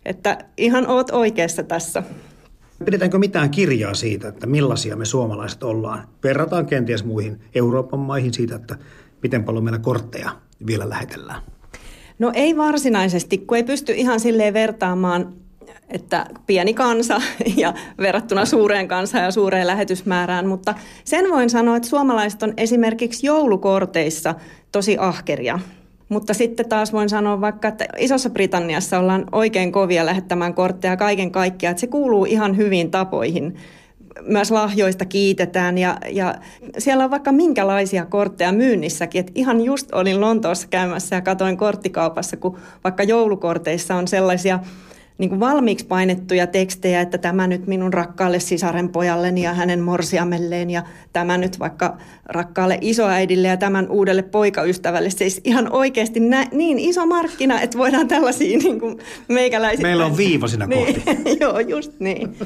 [0.08, 2.02] Että ihan oot oikeassa tässä.
[2.84, 6.08] Pidetäänkö mitään kirjaa siitä, että millaisia me suomalaiset ollaan?
[6.24, 8.76] Verrataan kenties muihin Euroopan maihin siitä, että
[9.22, 10.30] miten paljon meillä kortteja
[10.66, 11.42] vielä lähetellään.
[12.18, 15.32] No ei varsinaisesti, kun ei pysty ihan silleen vertaamaan,
[15.88, 17.20] että pieni kansa
[17.56, 23.26] ja verrattuna suureen kansaan ja suureen lähetysmäärään, mutta sen voin sanoa, että suomalaiset on esimerkiksi
[23.26, 24.34] joulukorteissa
[24.72, 25.58] tosi ahkeria.
[26.08, 31.30] Mutta sitten taas voin sanoa vaikka, että Isossa Britanniassa ollaan oikein kovia lähettämään kortteja kaiken
[31.30, 33.56] kaikkiaan, että se kuuluu ihan hyviin tapoihin
[34.22, 36.34] myös lahjoista kiitetään ja, ja
[36.78, 39.20] siellä on vaikka minkälaisia kortteja myynnissäkin.
[39.20, 44.58] Et ihan just olin Lontoossa käymässä ja katoin korttikaupassa, kun vaikka joulukorteissa on sellaisia
[45.18, 50.70] niin kuin valmiiksi painettuja tekstejä, että tämä nyt minun rakkaalle sisaren pojalleni ja hänen morsiamelleen
[50.70, 55.10] ja tämä nyt vaikka rakkaalle isoäidille ja tämän uudelle poikaystävälle.
[55.10, 59.82] Siis ihan oikeasti nä- niin iso markkina, että voidaan tällaisia niin kuin meikäläisiä...
[59.82, 61.02] Meillä on viiva siinä niin,
[61.40, 62.36] Joo, just niin.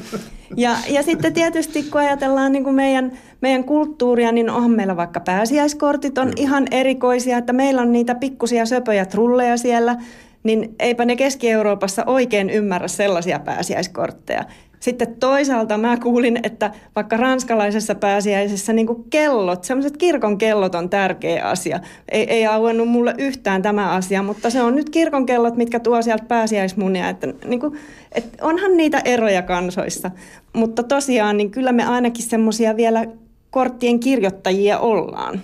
[0.57, 5.21] Ja, ja sitten tietysti kun ajatellaan niin kuin meidän, meidän kulttuuria, niin onhan meillä vaikka
[5.21, 9.97] pääsiäiskortit on ihan erikoisia, että meillä on niitä pikkusia söpöjä trulleja siellä–
[10.43, 14.45] niin eipä ne Keski-Euroopassa oikein ymmärrä sellaisia pääsiäiskortteja.
[14.83, 21.45] Sitten toisaalta mä kuulin, että vaikka ranskalaisessa pääsiäisessä niin kellot, semmoiset kirkon kellot on tärkeä
[21.45, 21.81] asia.
[22.13, 26.03] Ei, ei auennut mulle yhtään tämä asia, mutta se on nyt kirkon kellot, mitkä tuo
[26.03, 27.09] sieltä pääsiäismunia.
[27.09, 27.79] Että, niin kuin,
[28.13, 30.11] että onhan niitä eroja kansoissa.
[30.53, 33.07] Mutta tosiaan, niin kyllä me ainakin semmoisia vielä
[33.51, 35.41] korttien kirjoittajia ollaan.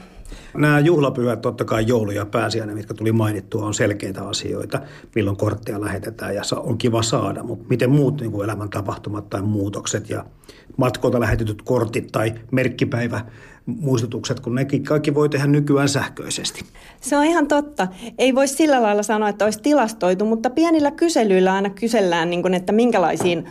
[0.54, 4.80] Nämä juhlapyhät, totta kai joulu ja pääsiäinen, mitkä tuli mainittua, on selkeitä asioita,
[5.14, 7.42] milloin kortteja lähetetään ja on kiva saada.
[7.42, 10.24] Mutta miten muut niin kuin elämän tapahtumat tai muutokset ja
[10.76, 13.20] matkoilta lähetetyt kortit tai merkkipäivä
[13.80, 16.64] muistutukset, kun nekin kaikki voi tehdä nykyään sähköisesti.
[17.00, 17.88] Se on ihan totta.
[18.18, 22.54] Ei voi sillä lailla sanoa, että olisi tilastoitu, mutta pienillä kyselyillä aina kysellään, niin kuin,
[22.54, 23.44] että minkälaisiin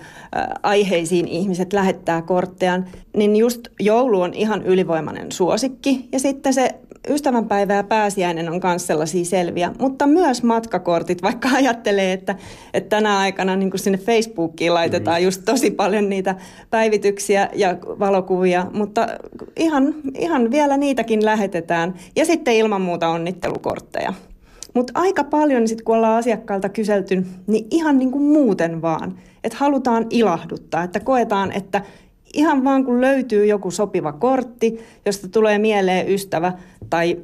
[0.64, 2.86] aiheisiin ihmiset lähettää korttejaan.
[3.16, 6.76] Niin just joulu on ihan ylivoimainen suosikki ja sitten se
[7.10, 12.36] ystävänpäivä ja pääsiäinen on myös sellaisia selviä, mutta myös matkakortit, vaikka ajattelee, että,
[12.74, 15.26] että tänä aikana niin kuin sinne Facebookiin laitetaan mm.
[15.26, 16.36] just tosi paljon niitä
[16.70, 19.08] päivityksiä ja valokuvia, mutta
[19.56, 21.94] ihan, ihan vielä niitäkin lähetetään.
[22.16, 24.14] Ja sitten ilman muuta onnittelukortteja.
[24.74, 29.18] Mutta aika paljon sitten kun ollaan asiakkailta kyselty, niin ihan niin kuin muuten vaan.
[29.44, 31.82] Että halutaan ilahduttaa, että koetaan, että
[32.34, 36.54] ihan vaan kun löytyy joku sopiva kortti, josta tulee mieleen ystävä
[36.90, 37.18] tai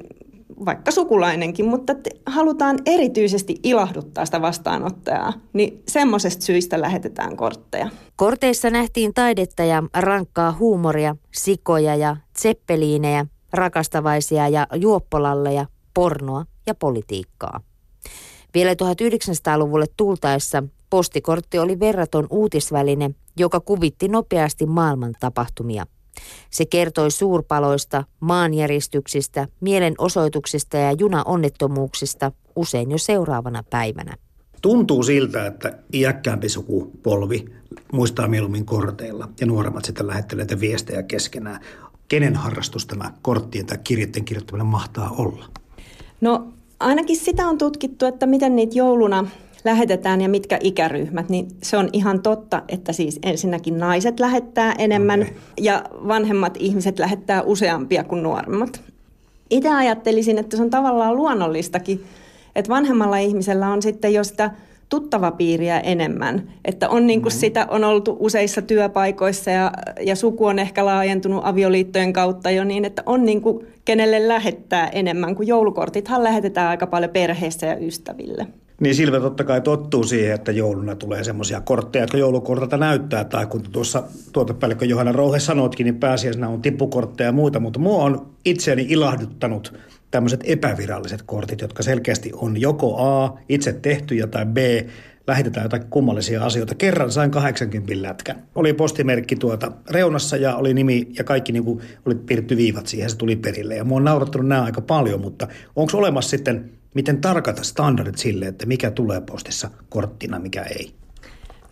[0.64, 1.94] vaikka sukulainenkin, mutta
[2.26, 7.88] halutaan erityisesti ilahduttaa sitä vastaanottajaa, niin semmoisesta syistä lähetetään kortteja.
[8.16, 17.60] Korteissa nähtiin taidetta ja rankkaa huumoria, sikoja ja tseppeliinejä, rakastavaisia ja juoppolalleja, pornoa ja politiikkaa.
[18.54, 25.86] Vielä 1900-luvulle tultaessa postikortti oli verraton uutisväline, joka kuvitti nopeasti maailman tapahtumia.
[26.50, 34.16] Se kertoi suurpaloista, maanjäristyksistä, mielenosoituksista ja junaonnettomuuksista usein jo seuraavana päivänä.
[34.62, 37.44] Tuntuu siltä, että iäkkäämpi sukupolvi
[37.92, 41.60] muistaa mieluummin korteilla ja nuoremmat sitten lähettelee viestejä keskenään.
[42.08, 45.44] Kenen harrastus tämä korttien tai kirjeiden kirjoittaminen mahtaa olla?
[46.20, 49.26] No ainakin sitä on tutkittu, että miten niitä jouluna
[49.64, 55.22] lähetetään ja mitkä ikäryhmät, niin se on ihan totta, että siis ensinnäkin naiset lähettää enemmän
[55.22, 55.34] okay.
[55.60, 58.80] ja vanhemmat ihmiset lähettää useampia kuin nuoremmat.
[59.50, 62.04] Itse ajattelisin, että se on tavallaan luonnollistakin,
[62.56, 64.50] että vanhemmalla ihmisellä on sitten jo sitä
[64.88, 66.50] tuttavapiiriä enemmän.
[66.64, 67.40] Että on niin kuin mm-hmm.
[67.40, 72.84] sitä on oltu useissa työpaikoissa ja, ja suku on ehkä laajentunut avioliittojen kautta jo niin,
[72.84, 78.46] että on niin kuin kenelle lähettää enemmän kuin joulukortithan lähetetään aika paljon perheessä ja ystäville.
[78.80, 83.24] Niin Silve totta kai tottuu siihen, että jouluna tulee semmoisia kortteja, jotka joulukortilta näyttää.
[83.24, 87.60] Tai kun tuossa tuotepäällikkö Johanna Rouhe sanoitkin, niin pääsiäisenä on tippukortteja ja muita.
[87.60, 89.78] Mutta mua on itseäni ilahduttanut
[90.10, 94.56] tämmöiset epäviralliset kortit, jotka selkeästi on joko A, itse tehtyjä tai B,
[95.26, 96.74] lähetetään jotain kummallisia asioita.
[96.74, 98.42] Kerran sain 80 lätkän.
[98.54, 103.16] Oli postimerkki tuota reunassa ja oli nimi ja kaikki niin oli piirretty viivat siihen, se
[103.16, 103.76] tuli perille.
[103.76, 108.46] Ja mua on naurattanut nämä aika paljon, mutta onko olemassa sitten miten tarkata standardit sille,
[108.46, 111.03] että mikä tulee postissa korttina, mikä ei?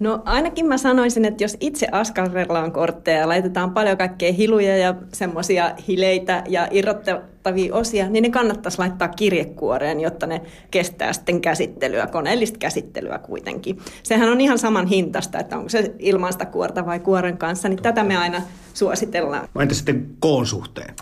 [0.03, 4.95] No ainakin mä sanoisin, että jos itse askarrellaan kortteja ja laitetaan paljon kaikkea hiluja ja
[5.13, 11.41] semmoisia hileitä ja irrotte, tarvittavia osia, niin ne kannattaisi laittaa kirjekuoreen, jotta ne kestää sitten
[11.41, 13.79] käsittelyä, koneellista käsittelyä kuitenkin.
[14.03, 17.83] Sehän on ihan saman hintasta, että onko se ilman sitä kuorta vai kuoren kanssa, niin
[17.83, 18.43] tätä me aina
[18.75, 19.49] suositellaan.
[19.55, 20.95] Vai entä sitten koon suhteen?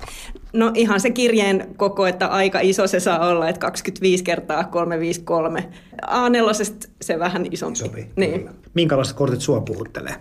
[0.53, 5.69] No ihan se kirjeen koko, että aika iso se saa olla, että 25 kertaa 353.
[6.07, 7.79] A4 se vähän isompi.
[7.79, 8.07] Sopii.
[8.17, 8.51] Niin.
[8.75, 10.15] Minkälaiset kortit sua puhuttelee?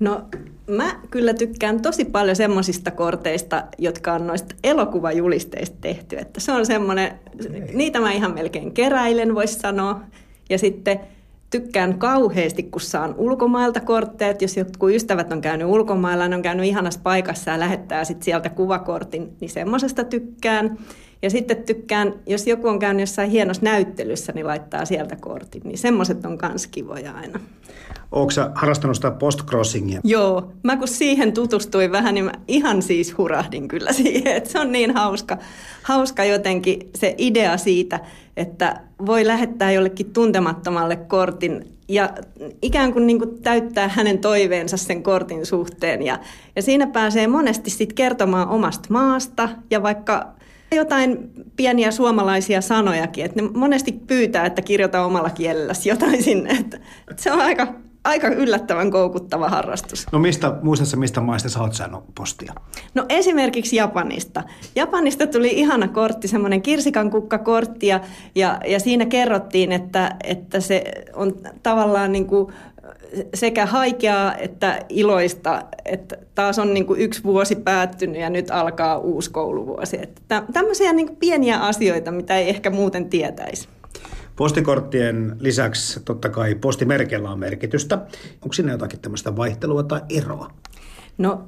[0.00, 0.24] No
[0.66, 6.16] mä kyllä tykkään tosi paljon semmoisista korteista, jotka on noista elokuvajulisteista tehty.
[6.16, 7.18] Että se on semmoinen,
[7.74, 10.00] niitä mä ihan melkein keräilen, voisi sanoa.
[10.50, 11.00] Ja sitten
[11.50, 14.42] tykkään kauheasti, kun saan ulkomailta kortteet.
[14.42, 18.48] Jos jotkut ystävät on käynyt ulkomailla, ne on käynyt ihanassa paikassa ja lähettää sit sieltä
[18.48, 20.78] kuvakortin, niin semmoisesta tykkään.
[21.24, 25.62] Ja sitten tykkään, jos joku on käynyt jossain hienossa näyttelyssä, niin laittaa sieltä kortin.
[25.64, 27.40] Niin semmoiset on kans kivoja aina.
[28.34, 30.00] Sä harrastanut sitä postcrossingia?
[30.04, 34.58] Joo, mä kun siihen tutustuin vähän, niin mä ihan siis hurahdin kyllä siihen, että se
[34.58, 35.38] on niin hauska,
[35.82, 38.00] hauska jotenkin se idea siitä,
[38.36, 42.10] että voi lähettää jollekin tuntemattomalle kortin ja
[42.62, 46.02] ikään kuin, niin kuin täyttää hänen toiveensa sen kortin suhteen.
[46.02, 46.18] Ja,
[46.56, 50.34] ja siinä pääsee monesti sitten kertomaan omasta maasta ja vaikka
[50.74, 56.50] jotain pieniä suomalaisia sanojakin, että ne monesti pyytää, että kirjoita omalla kielelläsi jotain sinne.
[56.50, 56.76] Että,
[57.10, 57.66] että se on aika,
[58.04, 60.06] aika yllättävän koukuttava harrastus.
[60.12, 62.52] No mistä, muistatko mistä maista sä oot saanut postia?
[62.94, 64.42] No esimerkiksi Japanista.
[64.76, 68.00] Japanista tuli ihana kortti, semmoinen kirsikan kukkakortti ja,
[68.34, 70.84] ja, ja siinä kerrottiin, että, että se
[71.14, 72.52] on tavallaan niin kuin
[73.34, 78.98] sekä haikeaa että iloista, että taas on niin kuin yksi vuosi päättynyt ja nyt alkaa
[78.98, 79.98] uusi kouluvuosi.
[80.02, 83.68] Että tämmöisiä niin kuin pieniä asioita, mitä ei ehkä muuten tietäisi.
[84.36, 87.98] Postikorttien lisäksi totta kai postimerkeillä on merkitystä.
[88.42, 90.50] Onko sinne jotakin tämmöistä vaihtelua tai eroa?
[91.18, 91.44] No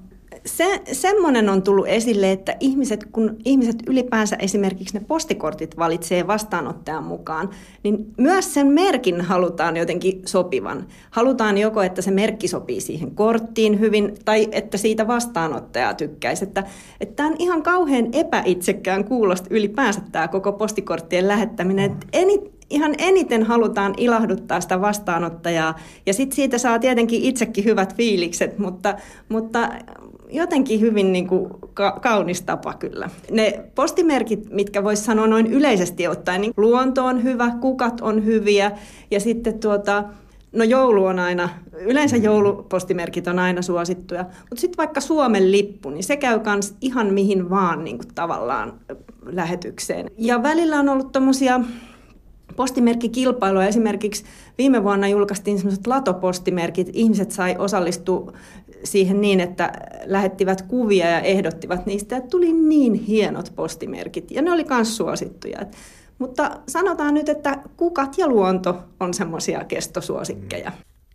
[0.46, 7.04] se, semmoinen on tullut esille, että ihmiset, kun ihmiset ylipäänsä esimerkiksi ne postikortit valitsee vastaanottajan
[7.04, 7.50] mukaan,
[7.82, 10.87] niin myös sen merkin halutaan jotenkin sopivan.
[11.11, 16.44] Halutaan joko, että se merkki sopii siihen korttiin hyvin, tai että siitä vastaanottaja tykkäisi.
[16.44, 16.64] Että,
[17.00, 21.85] että tämä on ihan kauhean epäitsekään kuulosta ylipäänsä tämä koko postikorttien lähettäminen.
[21.85, 22.06] Että
[22.70, 25.78] ihan eniten halutaan ilahduttaa sitä vastaanottajaa.
[26.06, 28.94] Ja sitten siitä saa tietenkin itsekin hyvät fiilikset, mutta,
[29.28, 29.68] mutta
[30.30, 33.10] jotenkin hyvin niin kuin ka- kaunis tapa kyllä.
[33.30, 38.72] Ne postimerkit, mitkä voisi sanoa noin yleisesti ottaen, niin luonto on hyvä, kukat on hyviä
[39.10, 40.04] ja sitten tuota,
[40.52, 46.04] No joulu on aina, yleensä joulupostimerkit on aina suosittuja, mutta sitten vaikka Suomen lippu, niin
[46.04, 48.72] se käy myös ihan mihin vaan niin kuin tavallaan
[49.26, 50.10] lähetykseen.
[50.18, 51.60] Ja välillä on ollut tommosia
[52.56, 53.64] postimerkkikilpailua.
[53.64, 54.24] Esimerkiksi
[54.58, 56.90] viime vuonna julkaistiin sellaiset latopostimerkit.
[56.92, 58.32] Ihmiset sai osallistua
[58.84, 59.72] siihen niin, että
[60.04, 62.14] lähettivät kuvia ja ehdottivat niistä.
[62.14, 65.58] Ja tuli niin hienot postimerkit ja ne oli myös suosittuja.
[66.18, 70.72] Mutta sanotaan nyt, että kukat ja luonto on semmoisia kestosuosikkeja.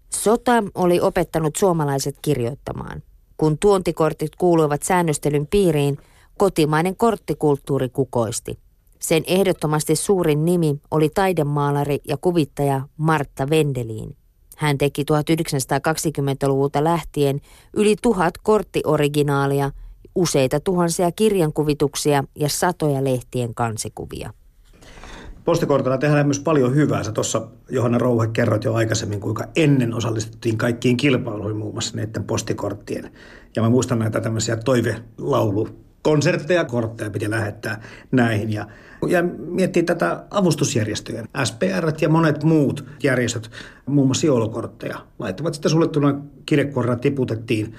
[0.10, 3.04] Sota oli opettanut suomalaiset kirjoittamaan.
[3.38, 5.98] Kun tuontikortit kuuluivat säännöstelyn piiriin,
[6.38, 8.58] kotimainen korttikulttuuri kukoisti.
[9.00, 14.16] Sen ehdottomasti suurin nimi oli taidemaalari ja kuvittaja Martta Vendelin.
[14.62, 17.42] Hän teki 1920-luvulta lähtien
[17.74, 19.72] yli tuhat korttioriginaalia,
[20.16, 24.34] useita tuhansia kirjankuvituksia ja satoja lehtien kansikuvia.
[25.46, 27.04] Postikortilla tehdään myös paljon hyvää.
[27.04, 32.24] Sä tuossa Johanna Rouhe kerroit jo aikaisemmin, kuinka ennen osallistuttiin kaikkiin kilpailuihin muun muassa näiden
[32.24, 33.12] postikorttien.
[33.56, 35.70] Ja mä muistan näitä tämmöisiä toivelaulu
[36.02, 38.54] konsertteja, kortteja piti lähettää näihin.
[38.54, 38.68] Ja,
[39.08, 43.52] ja miettii tätä avustusjärjestöjen, SPR ja monet muut järjestöt,
[43.86, 47.76] muun muassa joulukortteja, laittavat sitten suljettuna kirjekuorella tiputettiin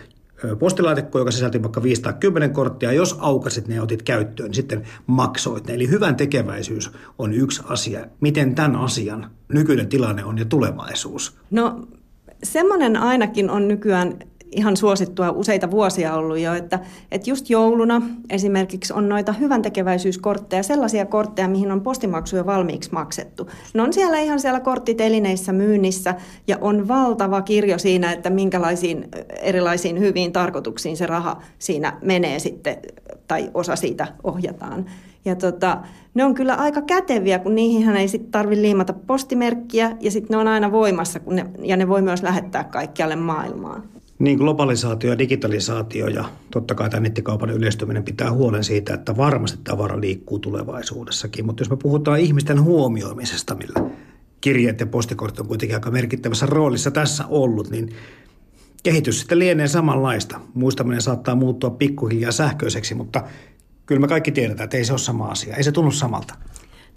[0.59, 2.93] postilaatikko, joka sisälti vaikka 510 korttia.
[2.93, 5.75] Jos aukasit ne ja otit käyttöön, niin sitten maksoit ne.
[5.75, 8.07] Eli hyvän tekeväisyys on yksi asia.
[8.21, 11.37] Miten tämän asian nykyinen tilanne on ja tulevaisuus?
[11.51, 11.87] No
[12.43, 14.19] semmoinen ainakin on nykyään
[14.53, 16.79] ihan suosittua useita vuosia ollut jo, että,
[17.13, 23.51] että just jouluna esimerkiksi on noita hyvän tekeväisyyskortteja, sellaisia kortteja, mihin on postimaksuja valmiiksi maksettu.
[23.75, 26.15] Ne on siellä ihan siellä korttitelineissä myynnissä
[26.47, 29.09] ja on valtava kirjo siinä, että minkälaisiin
[29.41, 32.77] erilaisiin hyviin tarkoituksiin se raha siinä menee sitten
[33.29, 34.87] tai osa siitä ohjataan.
[35.25, 35.79] Ja tota,
[36.15, 40.41] ne on kyllä aika käteviä, kun niihin ei sitten tarvitse liimata postimerkkiä ja sitten ne
[40.41, 43.83] on aina voimassa kun ne, ja ne voi myös lähettää kaikkialle maailmaan.
[44.23, 49.59] Niin globalisaatio ja digitalisaatio ja totta kai tämä nettikaupan yleistyminen pitää huolen siitä, että varmasti
[49.65, 51.47] tavara liikkuu tulevaisuudessakin.
[51.47, 53.91] Mutta jos me puhutaan ihmisten huomioimisesta, millä
[54.41, 57.89] kirjeet ja postikortit on kuitenkin aika merkittävässä roolissa tässä ollut, niin
[58.83, 60.41] kehitys sitten lienee samanlaista.
[60.55, 63.23] Muistaminen saattaa muuttua pikkuhiljaa sähköiseksi, mutta
[63.87, 65.57] kyllä me kaikki tiedetään, että ei se ole sama asia.
[65.57, 66.35] Ei se tunnu samalta.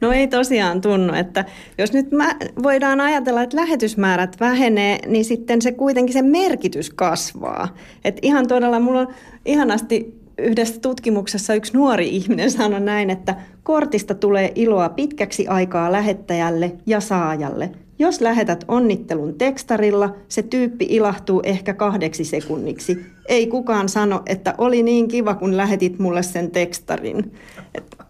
[0.06, 1.46] No ei tosiaan tunnu, että
[1.78, 7.76] jos nyt mä, voidaan ajatella, että lähetysmäärät vähenee, niin sitten se kuitenkin se merkitys kasvaa.
[8.04, 9.08] Että ihan todella, mulla on
[9.46, 16.72] ihanasti yhdessä tutkimuksessa yksi nuori ihminen sanoi näin, että kortista tulee iloa pitkäksi aikaa lähettäjälle
[16.86, 17.70] ja saajalle.
[18.00, 23.06] Jos lähetät onnittelun tekstarilla, se tyyppi ilahtuu ehkä kahdeksi sekunniksi.
[23.28, 27.32] Ei kukaan sano, että oli niin kiva, kun lähetit mulle sen tekstarin.
[27.76, 28.05] Et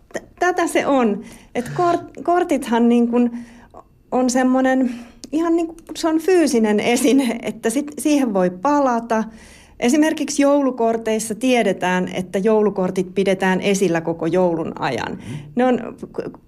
[0.46, 1.24] tätä se on.
[1.56, 3.38] Et kort, kortithan niin kun
[4.12, 4.96] on semmoinen,
[5.32, 9.24] ihan niin kuin se on fyysinen esine, että sit siihen voi palata–
[9.80, 15.20] Esimerkiksi joulukorteissa tiedetään, että joulukortit pidetään esillä koko joulun ajan.
[15.56, 15.96] Ne on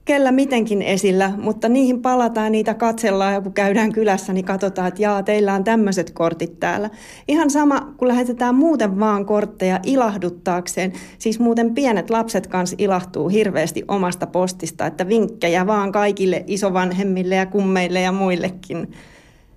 [0.06, 5.02] kellä mitenkin esillä, mutta niihin palataan, niitä katsellaan ja kun käydään kylässä, niin katsotaan, että
[5.02, 6.90] jaa, teillä on tämmöiset kortit täällä.
[7.28, 10.94] Ihan sama, kun lähetetään muuten vaan kortteja ilahduttaakseen.
[11.20, 17.46] Siis muuten pienet lapset kanssa ilahtuu hirveästi omasta postista, että vinkkejä vaan kaikille isovanhemmille ja
[17.46, 18.88] kummeille ja muillekin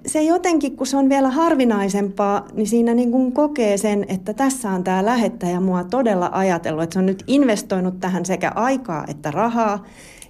[0.07, 4.71] se jotenkin, kun se on vielä harvinaisempaa, niin siinä niin kuin kokee sen, että tässä
[4.71, 9.31] on tämä lähettäjä mua todella ajatellut, että se on nyt investoinut tähän sekä aikaa että
[9.31, 9.85] rahaa.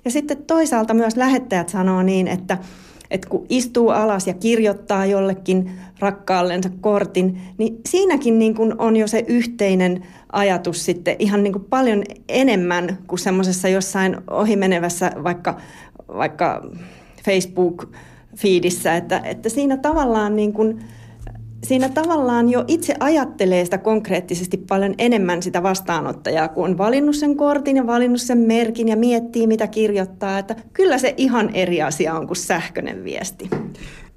[0.04, 2.58] Ja sitten toisaalta myös lähettäjät sanoo niin, että,
[3.10, 9.06] että kun istuu alas ja kirjoittaa jollekin rakkaallensa kortin, niin siinäkin niin kuin on jo
[9.06, 15.56] se yhteinen ajatus sitten ihan niin kuin paljon enemmän kuin semmoisessa jossain ohimenevässä vaikka,
[16.08, 16.62] vaikka
[17.18, 17.86] Facebook-
[18.36, 20.80] fiidissä, että, että siinä tavallaan niin kuin,
[21.64, 27.36] siinä tavallaan jo itse ajattelee sitä konkreettisesti paljon enemmän sitä vastaanottajaa, kun on valinnut sen
[27.36, 30.38] kortin ja valinnut sen merkin ja miettii, mitä kirjoittaa.
[30.38, 33.50] Että kyllä se ihan eri asia on kuin sähköinen viesti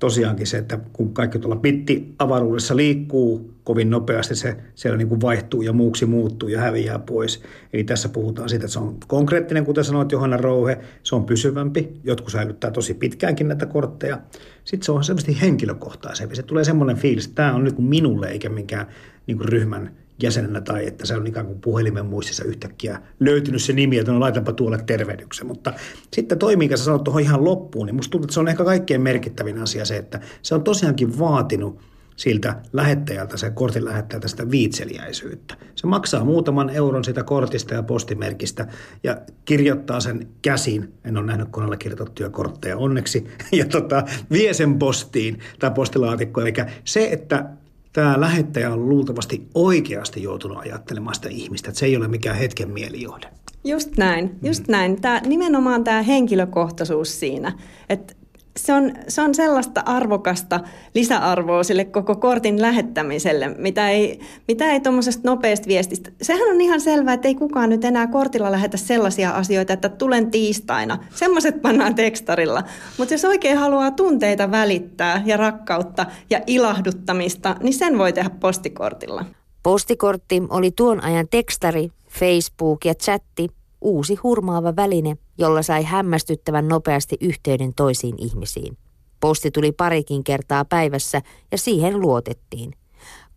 [0.03, 5.61] tosiaankin se, että kun kaikki tuolla bitti-avaruudessa liikkuu kovin nopeasti, se siellä niin kuin vaihtuu
[5.61, 7.43] ja muuksi muuttuu ja häviää pois.
[7.73, 11.89] Eli tässä puhutaan siitä, että se on konkreettinen, kuten sanoit Johanna Rouhe, se on pysyvämpi.
[12.03, 14.21] Jotkut säilyttää tosi pitkäänkin näitä kortteja.
[14.63, 16.35] Sitten se on selvästi henkilökohtaisempi.
[16.35, 18.87] Se tulee semmoinen fiilis, että tämä on nyt minulle eikä minkään
[19.27, 23.73] niin kuin ryhmän jäsenenä tai että se on ikään kuin puhelimen muistissa yhtäkkiä löytynyt se
[23.73, 25.47] nimi, että no laitanpa tuolle tervehdyksen.
[25.47, 25.73] Mutta
[26.13, 28.65] sitten toi, minkä sä sanot tuohon ihan loppuun, niin musta tuntuu, että se on ehkä
[28.65, 31.79] kaikkein merkittävin asia se, että se on tosiaankin vaatinut
[32.15, 35.55] siltä lähettäjältä, se kortin lähettäjältä sitä viitseliäisyyttä.
[35.75, 38.67] Se maksaa muutaman euron sitä kortista ja postimerkistä
[39.03, 40.93] ja kirjoittaa sen käsin.
[41.05, 43.27] En ole nähnyt koneella kirjoitettuja kortteja onneksi.
[43.51, 46.47] Ja tota, vie sen postiin tai postilaatikkoon.
[46.47, 47.49] Eli se, että
[47.93, 52.71] tämä lähettäjä on luultavasti oikeasti joutunut ajattelemaan sitä ihmistä, että se ei ole mikään hetken
[52.71, 53.27] mielijohde.
[53.63, 55.01] Just näin, just näin.
[55.01, 57.51] Tämä, nimenomaan tämä henkilökohtaisuus siinä,
[57.89, 58.13] että
[58.57, 60.59] se on, se on sellaista arvokasta
[60.93, 66.11] lisäarvoa sille koko kortin lähettämiselle, mitä ei, mitä ei tuommoisesta nopeasta viestistä.
[66.21, 70.31] Sehän on ihan selvää, että ei kukaan nyt enää kortilla lähetä sellaisia asioita, että tulen
[70.31, 70.97] tiistaina.
[71.15, 72.63] Semmoiset pannaan tekstarilla.
[72.97, 79.25] Mutta jos oikein haluaa tunteita välittää ja rakkautta ja ilahduttamista, niin sen voi tehdä postikortilla.
[79.63, 83.49] Postikortti oli tuon ajan tekstari, Facebook ja chatti
[83.83, 88.77] uusi hurmaava väline, jolla sai hämmästyttävän nopeasti yhteyden toisiin ihmisiin.
[89.19, 92.73] Posti tuli parikin kertaa päivässä ja siihen luotettiin.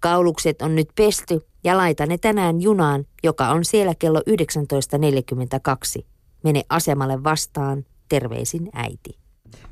[0.00, 4.20] Kaulukset on nyt pesty ja laita ne tänään junaan, joka on siellä kello
[6.00, 6.04] 19.42.
[6.42, 9.25] Mene asemalle vastaan, terveisin äiti.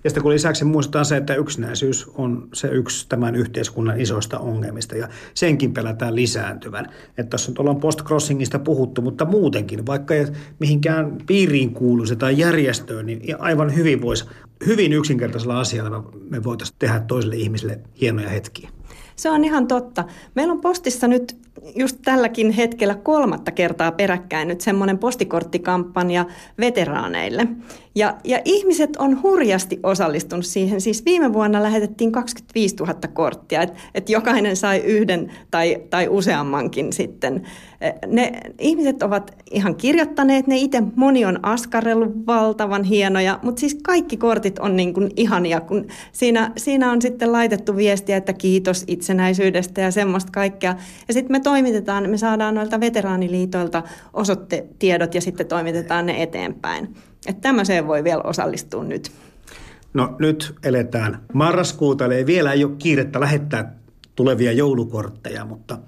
[0.05, 4.97] Ja sitten kun lisäksi muistetaan se, että yksinäisyys on se yksi tämän yhteiskunnan isoista ongelmista
[4.97, 6.87] ja senkin pelätään lisääntyvän.
[7.09, 10.27] Että tässä nyt ollaan postcrossingista puhuttu, mutta muutenkin, vaikka ei
[10.59, 14.25] mihinkään piiriin kuuluisi tai järjestöön, niin aivan hyvin voisi,
[14.67, 18.71] hyvin yksinkertaisella asialla me voitaisiin tehdä toiselle ihmiselle hienoja hetkiä.
[19.17, 20.05] Se on ihan totta.
[20.35, 21.37] Meillä on postissa nyt
[21.77, 26.25] just tälläkin hetkellä kolmatta kertaa peräkkäin nyt semmoinen postikorttikampanja
[26.59, 27.47] veteraaneille.
[27.95, 30.81] Ja, ja ihmiset on hurjasti osallistunut siihen.
[30.81, 36.93] Siis viime vuonna lähetettiin 25 000 korttia, että et jokainen sai yhden tai, tai useammankin
[36.93, 37.43] sitten.
[38.07, 40.83] Ne ihmiset ovat ihan kirjoittaneet ne itse.
[40.97, 46.53] Moni on askarellut valtavan hienoja, mutta siis kaikki kortit on niin kuin ihania, kun siinä,
[46.57, 50.77] siinä on sitten laitettu viestiä, että kiitos itsenäisyydestä ja semmoista kaikkea.
[51.09, 56.95] Ja sitten me toimitetaan, me saadaan noilta veteraaniliitoilta osoitetiedot ja sitten toimitetaan ne eteenpäin.
[57.27, 59.13] Että tämmöiseen voi vielä osallistua nyt.
[59.95, 63.75] No nyt eletään marraskuuta, eli vielä ei ole kiirettä lähettää
[64.17, 65.79] tulevia joulukortteja, mutta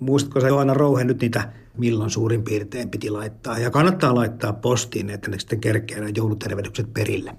[0.00, 3.58] muistatko sä Johanna Rouhe nyt niitä milloin suurin piirtein piti laittaa?
[3.58, 7.34] Ja kannattaa laittaa postiin, että ne sitten kerkeää joulutervehdykset perille.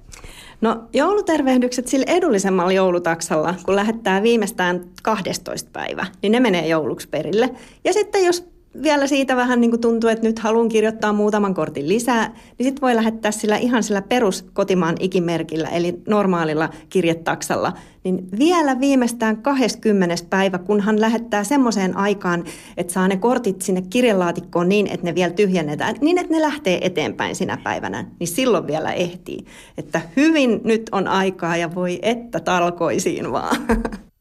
[0.64, 7.50] No joulutervehdykset sillä edullisemmalla joulutaksalla, kun lähettää viimeistään 12 päivä, niin ne menee jouluksi perille.
[7.84, 11.90] Ja sitten jos vielä siitä vähän niin kuin tuntuu, että nyt haluan kirjoittaa muutaman kortin
[11.90, 18.28] lisää, niin sitten voi lähettää sillä ihan sillä perus kotimaan ikimerkillä, eli normaalilla kirjetaksalla, niin
[18.40, 20.16] vielä viimeistään 20.
[20.30, 22.44] päivä, kun hän lähettää semmoiseen aikaan,
[22.78, 26.86] että saa ne kortit sinne kirjelaatikkoon niin, että ne vielä tyhjennetään, niin että ne lähtee
[26.86, 29.46] eteenpäin sinä päivänä, niin silloin vielä ehtii.
[29.78, 33.56] Että hyvin nyt on aikaa ja voi että talkoisiin vaan.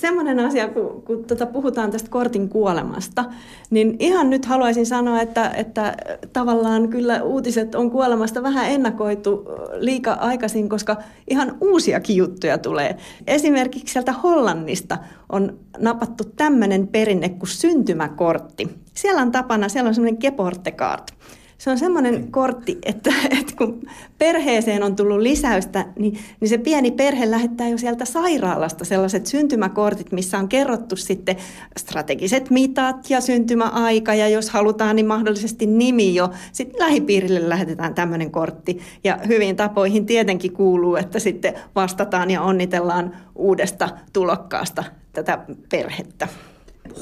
[0.00, 3.24] semmoinen asia, kun, kun tota puhutaan tästä kortin kuolemasta,
[3.70, 5.96] niin ihan nyt haluaisin sanoa, että, että
[6.32, 10.96] tavallaan kyllä uutiset on kuolemasta vähän ennakoitu liika aikaisin, koska
[11.30, 12.96] ihan uusiakin juttuja tulee.
[13.26, 14.98] Esimerkiksi sieltä Hollannista
[15.32, 18.68] on napattu tämmöinen perinne kuin syntymäkortti.
[18.94, 21.12] Siellä on tapana, siellä on semmoinen keportekaart
[21.58, 23.82] se on semmoinen kortti, että, että kun
[24.18, 30.12] perheeseen on tullut lisäystä, niin, niin se pieni perhe lähettää jo sieltä sairaalasta sellaiset syntymäkortit,
[30.12, 31.36] missä on kerrottu sitten
[31.78, 36.30] strategiset mitat ja syntymäaika ja jos halutaan, niin mahdollisesti nimi jo.
[36.52, 43.16] Sitten lähipiirille lähetetään tämmöinen kortti ja hyvin tapoihin tietenkin kuuluu, että sitten vastataan ja onnitellaan
[43.34, 45.38] uudesta tulokkaasta tätä
[45.70, 46.28] perhettä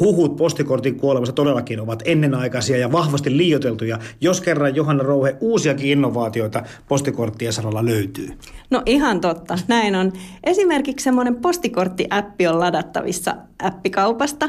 [0.00, 6.62] huhut postikortin kuolemassa todellakin ovat ennenaikaisia ja vahvasti liioteltuja, jos kerran Johanna Rouhe uusiakin innovaatioita
[6.88, 8.28] postikorttien saralla löytyy.
[8.70, 10.12] No ihan totta, näin on.
[10.44, 14.48] Esimerkiksi semmoinen postikortti-appi on ladattavissa appikaupasta.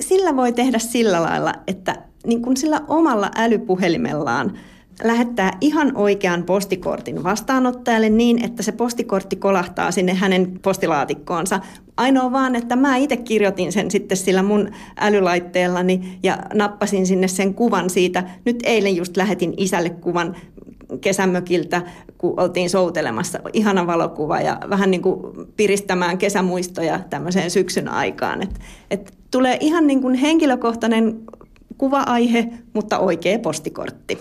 [0.00, 1.96] Sillä voi tehdä sillä lailla, että
[2.26, 4.52] niin kuin sillä omalla älypuhelimellaan–
[5.02, 11.60] lähettää ihan oikean postikortin vastaanottajalle niin, että se postikortti kolahtaa sinne hänen postilaatikkoonsa.
[11.96, 17.54] Ainoa vaan, että mä itse kirjoitin sen sitten sillä mun älylaitteellani ja nappasin sinne sen
[17.54, 18.24] kuvan siitä.
[18.44, 20.36] Nyt eilen just lähetin isälle kuvan
[21.00, 21.82] kesämökiltä,
[22.18, 23.40] kun oltiin soutelemassa.
[23.52, 25.20] Ihana valokuva ja vähän niin kuin
[25.56, 28.42] piristämään kesämuistoja tämmöiseen syksyn aikaan.
[28.42, 31.20] Et, et tulee ihan niin kuin henkilökohtainen
[31.78, 34.18] kuva-aihe, mutta oikea postikortti.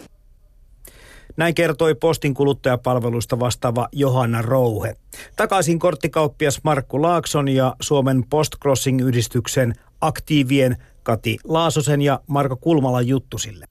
[1.37, 4.95] Näin kertoi postin kuluttajapalveluista vastaava Johanna Rouhe.
[5.35, 13.65] Takaisin korttikauppias Markku Laakson ja Suomen Postcrossing-yhdistyksen aktiivien Kati Laasosen ja Marko Kulmalan juttusille.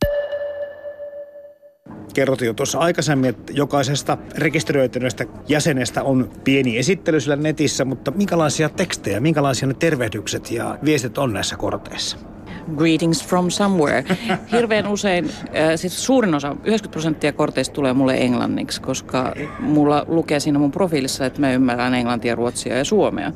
[2.14, 8.68] Kerrotin jo tuossa aikaisemmin, että jokaisesta rekisteröityneestä jäsenestä on pieni esittely sillä netissä, mutta minkälaisia
[8.68, 12.31] tekstejä, minkälaisia ne tervehdykset ja viestit on näissä korteissa?
[12.76, 14.04] Greetings from somewhere.
[14.52, 20.40] Hirveän usein, äh, siis suurin osa, 90 prosenttia korteista tulee mulle englanniksi, koska mulla lukee
[20.40, 23.32] siinä mun profiilissa, että mä ymmärrän englantia, ruotsia ja suomea.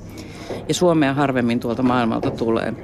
[0.69, 2.75] Ja suomea harvemmin tuolta maailmalta tulee.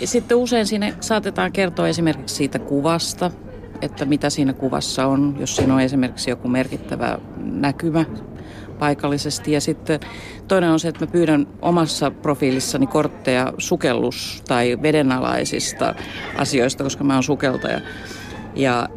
[0.00, 3.30] Ja sitten usein sinne saatetaan kertoa esimerkiksi siitä kuvasta,
[3.82, 8.04] että mitä siinä kuvassa on, jos siinä on esimerkiksi joku merkittävä näkymä
[8.84, 9.52] paikallisesti.
[9.52, 10.00] Ja sitten
[10.48, 15.94] toinen on se, että mä pyydän omassa profiilissani kortteja sukellus- tai vedenalaisista
[16.38, 17.80] asioista, koska mä oon sukeltaja.
[18.54, 18.88] Ja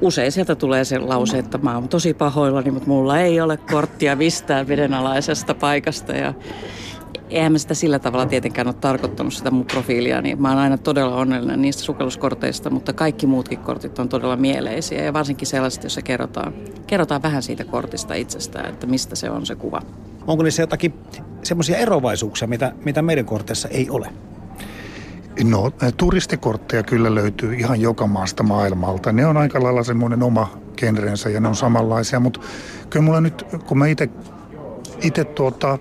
[0.00, 4.16] usein sieltä tulee se lause, että mä oon tosi pahoillani, mutta mulla ei ole korttia
[4.16, 6.12] mistään vedenalaisesta paikasta.
[6.12, 6.34] Ja
[7.30, 10.78] eihän mä sitä sillä tavalla tietenkään ole tarkoittanut sitä mun profiilia, niin mä oon aina
[10.78, 16.02] todella onnellinen niistä sukelluskorteista, mutta kaikki muutkin kortit on todella mieleisiä ja varsinkin sellaiset, joissa
[16.02, 16.54] kerrotaan,
[16.86, 19.82] kerrotaan vähän siitä kortista itsestään, että mistä se on se kuva.
[20.26, 20.94] Onko niissä jotakin
[21.42, 24.08] semmoisia erovaisuuksia, mitä, mitä meidän korteissa ei ole?
[25.44, 29.12] No, turistikortteja kyllä löytyy ihan joka maasta maailmalta.
[29.12, 32.40] Ne on aika lailla semmoinen oma genrensä ja ne on samanlaisia, mutta
[32.90, 33.86] kyllä mulla nyt, kun mä
[35.02, 35.78] itse tuota,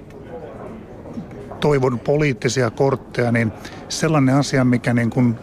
[1.63, 3.51] toivon poliittisia kortteja, niin
[3.89, 5.35] sellainen asia, mikä niin kuin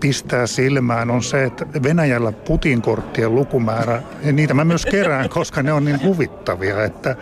[0.00, 5.72] pistää silmään on se, että Venäjällä Putin-korttien lukumäärä, ja niitä mä myös kerään, koska ne
[5.72, 7.16] on niin huvittavia, että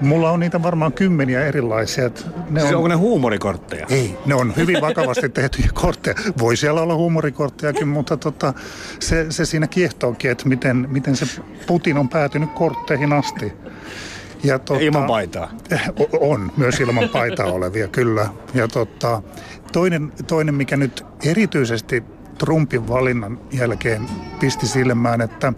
[0.00, 2.10] Mulla on niitä varmaan kymmeniä erilaisia.
[2.50, 2.76] Ne siis on...
[2.76, 3.86] onko ne huumorikortteja?
[3.90, 6.16] Ei, ne on hyvin vakavasti tehtyjä kortteja.
[6.38, 8.54] Voi siellä olla huumorikorttejakin, mutta tota,
[9.00, 11.26] se, se siinä kiehtookin, että miten, miten se
[11.66, 13.52] Putin on päätynyt kortteihin asti.
[14.42, 15.50] Ja tota, ilman paitaa?
[16.20, 18.28] On, myös ilman paitaa olevia, kyllä.
[18.54, 19.22] Ja tota,
[19.72, 22.02] toinen, toinen, mikä nyt erityisesti
[22.38, 24.02] Trumpin valinnan jälkeen
[24.40, 25.52] pisti silmään, että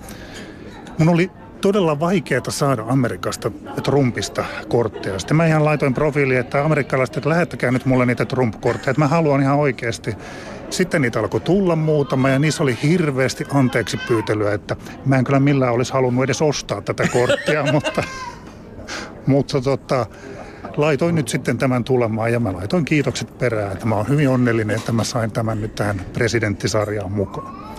[0.99, 3.51] mun oli todella vaikeaa saada Amerikasta
[3.83, 5.19] Trumpista kortteja.
[5.19, 9.09] Sitten mä ihan laitoin profiiliin, että amerikkalaiset, että lähettäkää nyt mulle niitä Trump-kortteja, että mä
[9.09, 10.15] haluan ihan oikeasti.
[10.71, 15.41] Sitten niitä alkoi tulla muutama ja niissä oli hirveästi anteeksi pyytelyä, että mä en kyllä
[15.41, 18.03] millään olisi halunnut edes ostaa tätä korttia, mutta
[19.31, 20.07] mutta tota,
[20.77, 24.77] laitoin nyt sitten tämän tulemaan ja mä laitoin kiitokset perään, että mä oon hyvin onnellinen,
[24.77, 27.71] että mä sain tämän nyt tähän presidenttisarjaan mukaan.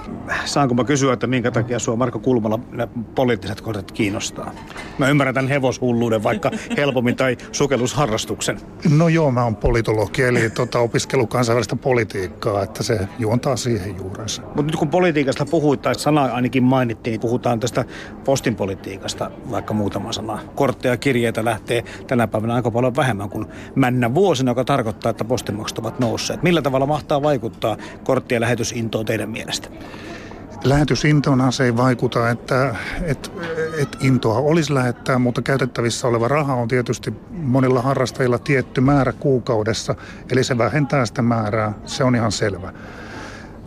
[0.46, 4.52] Saanko mä kysyä, että minkä takia sua Marko Kulmala ne poliittiset kortit kiinnostaa?
[4.98, 8.60] Mä ymmärrän tämän hevoshulluuden vaikka helpommin tai sukellusharrastuksen.
[8.98, 14.42] No joo, mä oon politologi, eli tota, opiskellut kansainvälistä politiikkaa, että se juontaa siihen juurensa.
[14.42, 17.86] Mutta nyt kun politiikasta puhuit, tai sana ainakin mainittiin, niin puhutaan tästä
[18.26, 20.40] postin politiikasta vaikka muutama sana.
[20.56, 23.46] Kortteja ja kirjeitä lähtee tänä päivänä aika paljon vähemmän kuin
[23.76, 26.44] männä vuosina, joka tarkoittaa, että postimaksut ovat nousseet.
[26.44, 29.70] Millä tavalla mahtaa vaikuttaa korttien lähetysintoon teidän mielestä?
[30.64, 33.30] Lähetysintoonhan se ei vaikuta, että, että,
[33.82, 39.96] että intoa olisi lähettää, mutta käytettävissä oleva raha on tietysti monilla harrastajilla tietty määrä kuukaudessa,
[40.32, 42.74] eli se vähentää sitä määrää, se on ihan selvä.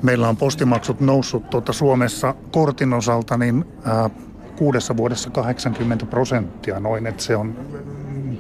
[0.03, 4.11] Meillä on postimaksut noussut tuota Suomessa kortin osalta niin ää,
[4.57, 7.57] kuudessa vuodessa 80 prosenttia noin, että se on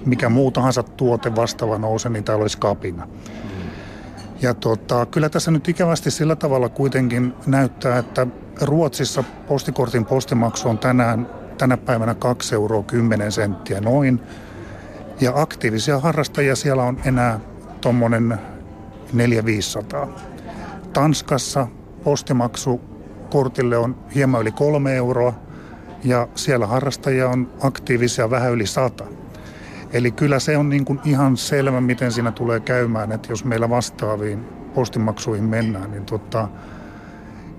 [0.07, 3.09] mikä muu tahansa tuote vastaava nouse, niin täällä olisi kapina.
[4.43, 8.27] Ja tota, kyllä tässä nyt ikävästi sillä tavalla kuitenkin näyttää, että
[8.61, 11.29] Ruotsissa postikortin postimaksu on tänään,
[11.59, 14.21] tänä päivänä 2 euroa 10 senttiä noin.
[15.21, 17.41] Ja aktiivisia harrastajia siellä on enää
[17.81, 18.39] tuommoinen
[20.05, 20.09] 400-500.
[20.93, 21.67] Tanskassa
[22.05, 22.81] postimaksu
[23.31, 25.35] kortille on hieman yli 3 euroa
[26.05, 29.05] ja siellä harrastajia on aktiivisia vähän yli 100.
[29.95, 33.71] Eli kyllä se on niin kuin ihan selvä, miten siinä tulee käymään, että jos meillä
[33.71, 36.49] vastaaviin postimaksuihin mennään, niin tota,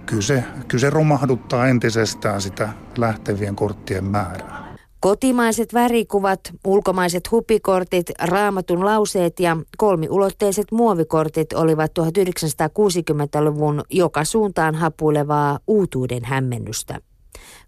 [0.05, 4.75] kyllä, se, kyllä se romahduttaa entisestään sitä lähtevien korttien määrää.
[4.99, 16.25] Kotimaiset värikuvat, ulkomaiset hupikortit, raamatun lauseet ja kolmiulotteiset muovikortit olivat 1960-luvun joka suuntaan hapuilevaa uutuuden
[16.25, 16.99] hämmennystä.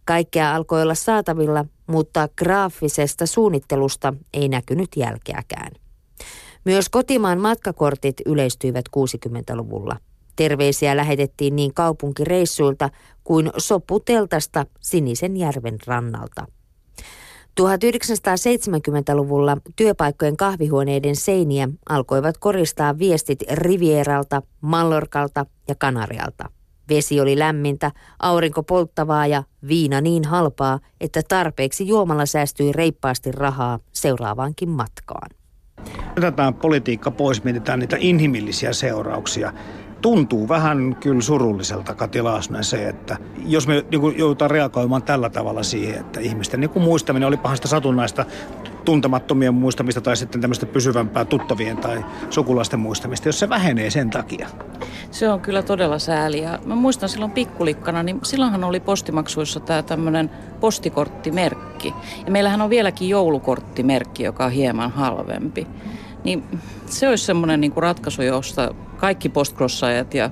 [0.08, 5.72] Kaikkea alkoi olla saatavilla, mutta graafisesta suunnittelusta ei näkynyt jälkeäkään.
[6.66, 9.98] Myös kotimaan matkakortit yleistyivät 60-luvulla.
[10.36, 12.90] Terveisiä lähetettiin niin kaupunkireissuilta
[13.24, 16.46] kuin soputeltasta Sinisen järven rannalta.
[17.62, 26.57] 1970-luvulla työpaikkojen kahvihuoneiden seiniä alkoivat koristaa viestit Rivieralta, Mallorkalta ja Kanarialta.
[26.90, 33.80] Vesi oli lämmintä, aurinko polttavaa ja viina niin halpaa, että tarpeeksi juomalla säästyi reippaasti rahaa
[33.92, 35.30] seuraavaankin matkaan.
[36.18, 39.54] Otetaan politiikka pois, mietitään niitä inhimillisiä seurauksia.
[40.02, 45.64] Tuntuu vähän kyllä surulliselta Kati Laasnen se, että jos me niin joudutaan reagoimaan tällä tavalla
[45.64, 48.26] siihen, että ihmisten niin muistaminen oli pahasta satunnaista
[48.86, 54.48] tuntemattomien muistamista tai sitten tämmöistä pysyvämpää tuttavien tai sukulaisten muistamista, jos se vähenee sen takia.
[55.12, 56.42] Se on kyllä todella sääli.
[56.42, 60.30] Ja mä muistan silloin pikkulikkana, niin silloinhan oli postimaksuissa tämä tämmöinen
[60.60, 61.94] postikorttimerkki.
[62.26, 65.68] Ja meillähän on vieläkin joulukorttimerkki, joka on hieman halvempi.
[66.28, 66.44] Niin
[66.86, 70.32] se olisi semmoinen niin ratkaisu, josta kaikki postcrossajat ja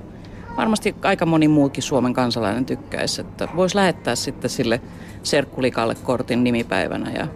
[0.56, 4.80] varmasti aika moni muukin Suomen kansalainen tykkäisi, että voisi lähettää sitten sille
[5.22, 7.26] serkkulikalle kortin nimipäivänä ja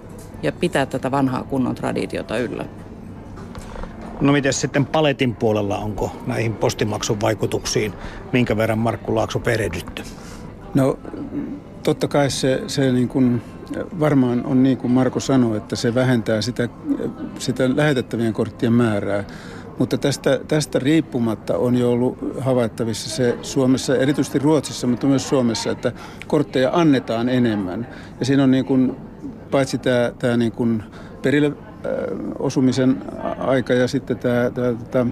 [0.42, 2.64] ja pitää tätä vanhaa kunnon traditiota yllä.
[4.20, 7.92] No miten sitten paletin puolella, onko näihin postimaksun vaikutuksiin,
[8.32, 10.02] minkä verran Markku Laakso perehdytty?
[10.74, 10.98] No
[11.82, 13.42] totta kai se, se niin kuin,
[14.00, 16.68] varmaan on niin kuin Marko sanoi, että se vähentää sitä,
[17.38, 19.24] sitä lähetettävien korttien määrää.
[19.78, 25.70] Mutta tästä, tästä riippumatta on jo ollut havaittavissa se Suomessa, erityisesti Ruotsissa, mutta myös Suomessa,
[25.70, 25.92] että
[26.26, 27.86] kortteja annetaan enemmän.
[28.20, 28.96] Ja siinä on niin kuin
[29.50, 30.82] paitsi tämä, tämä niin kuin
[31.22, 31.52] perille
[32.38, 33.02] osumisen
[33.38, 35.10] aika ja sitten tämä, tämä, tämä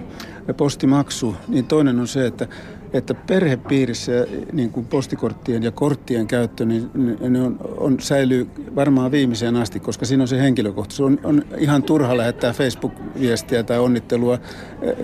[0.57, 2.47] postimaksu, niin toinen on se, että
[2.93, 4.11] että perhepiirissä
[4.51, 6.91] niin kuin postikorttien ja korttien käyttö niin,
[7.29, 11.11] ne on, on, säilyy varmaan viimeiseen asti, koska siinä on se henkilökohtaisuus.
[11.11, 14.33] On, on ihan turha lähettää Facebook-viestiä tai onnittelua
[14.81, 14.95] eh,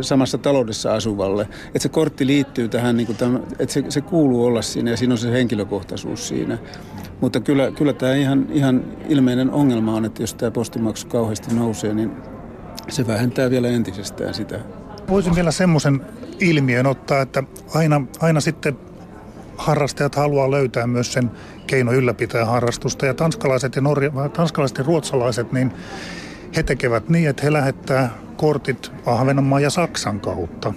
[0.00, 1.42] samassa taloudessa asuvalle.
[1.66, 4.96] Että se kortti liittyy tähän, niin kuin tämän, että se, se kuuluu olla siinä ja
[4.96, 6.58] siinä on se henkilökohtaisuus siinä.
[7.20, 11.94] Mutta kyllä, kyllä tämä ihan, ihan ilmeinen ongelma on, että jos tämä postimaksu kauheasti nousee,
[11.94, 12.10] niin
[12.88, 14.60] se vähentää vielä entisestään sitä
[15.10, 16.00] voisin vielä semmoisen
[16.40, 17.42] ilmiön ottaa, että
[17.74, 18.78] aina, aina sitten
[19.56, 21.30] harrastajat haluaa löytää myös sen
[21.66, 23.06] keino ylläpitää harrastusta.
[23.06, 25.72] Ja tanskalaiset ja, norja, tanskalaiset ja ruotsalaiset, niin
[26.56, 30.72] he tekevät niin, että he lähettää kortit Ahvenanmaan ja Saksan kautta,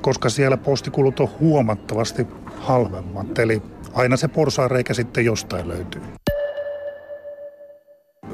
[0.00, 3.38] koska siellä postikulut on huomattavasti halvemmat.
[3.38, 6.02] Eli aina se porsaareikä sitten jostain löytyy.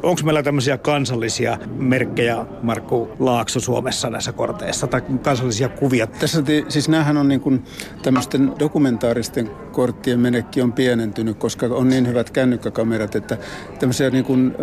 [0.04, 6.06] Onko meillä tämmöisiä kansallisia merkkejä, Markku Laakso, Suomessa näissä korteissa, tai kansallisia kuvia?
[6.06, 7.64] Tässä siis näähän on niin kuin
[8.02, 13.38] tämmöisten dokumentaaristen korttien menekki on pienentynyt, koska on niin hyvät kännykkäkamerat, että
[13.78, 14.54] tämmöisiä niin kuin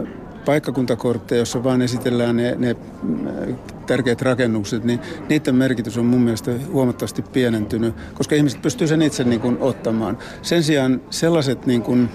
[0.45, 2.75] paikkakuntakortteja, joissa vaan esitellään ne, ne
[3.87, 9.23] tärkeät rakennukset, niin niiden merkitys on mun mielestä huomattavasti pienentynyt, koska ihmiset pystyvät sen itse
[9.23, 10.17] niin kuin ottamaan.
[10.41, 12.09] Sen sijaan sellaiset niin kuin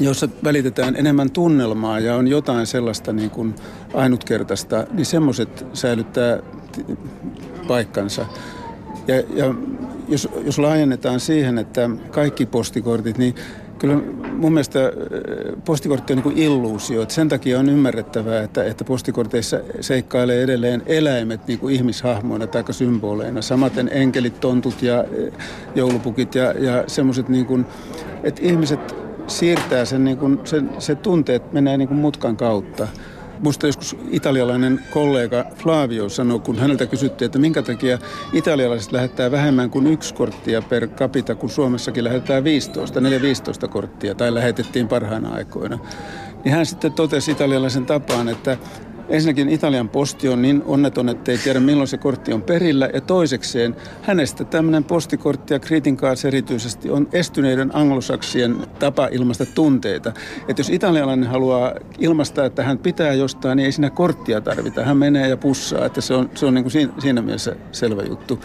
[0.00, 3.54] jossa välitetään enemmän tunnelmaa ja on jotain sellaista niin kuin
[3.94, 6.38] ainutkertaista, niin semmoiset säilyttää
[7.68, 8.26] paikkansa.
[9.08, 9.54] Ja, ja
[10.08, 13.34] jos, jos laajennetaan siihen, että kaikki postikortit, niin
[13.78, 13.96] Kyllä
[14.32, 14.92] mun mielestä äh,
[15.64, 17.02] postikortti on niin illuusio.
[17.02, 22.64] Että sen takia on ymmärrettävää, että, että postikorteissa seikkailee edelleen eläimet niin kuin ihmishahmoina tai
[22.70, 23.42] symboleina.
[23.42, 27.66] Samaten enkelit, tontut ja äh, joulupukit ja, ja semmoiset, niin
[28.22, 32.88] että ihmiset siirtää sen, niin kuin, sen, se tunteet menee niin kuin mutkan kautta.
[33.40, 37.98] Musta joskus italialainen kollega Flavio sanoi, kun häneltä kysyttiin, että minkä takia
[38.32, 44.34] italialaiset lähettää vähemmän kuin yksi korttia per capita, kun Suomessakin lähetetään 15, 4-15 korttia, tai
[44.34, 45.78] lähetettiin parhaina aikoina.
[46.44, 48.56] Niin hän sitten totesi italialaisen tapaan, että
[49.08, 52.90] Ensinnäkin Italian posti on niin onneton, että ei tiedä milloin se kortti on perillä.
[52.94, 55.60] Ja toisekseen hänestä tämmöinen postikortti ja
[55.96, 60.12] cards erityisesti on estyneiden anglosaksien tapa ilmaista tunteita.
[60.48, 64.84] Että jos italialainen haluaa ilmaista, että hän pitää jostain, niin ei siinä korttia tarvita.
[64.84, 68.02] Hän menee ja pussaa, että se on, se on niin kuin siinä, siinä mielessä selvä
[68.02, 68.40] juttu.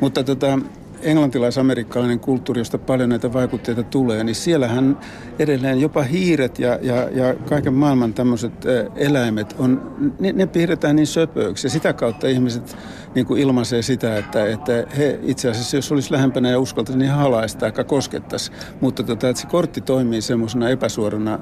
[0.00, 0.58] Mutta tota,
[1.02, 4.98] englantilais-amerikkalainen kulttuuri, josta paljon näitä vaikutteita tulee, niin siellähän
[5.38, 8.52] edelleen jopa hiiret ja, ja, ja kaiken maailman tämmöiset
[8.96, 11.66] eläimet, on, ne, ne piirretään niin söpöiksi.
[11.66, 12.76] Ja sitä kautta ihmiset
[13.14, 17.10] niin kuin ilmaisee sitä, että, että he itse asiassa, jos olisi lähempänä ja uskaltaisi, niin
[17.10, 18.52] halaista aika koskettaisi.
[18.80, 21.38] Mutta tota, että se kortti toimii semmoisena epäsuorana.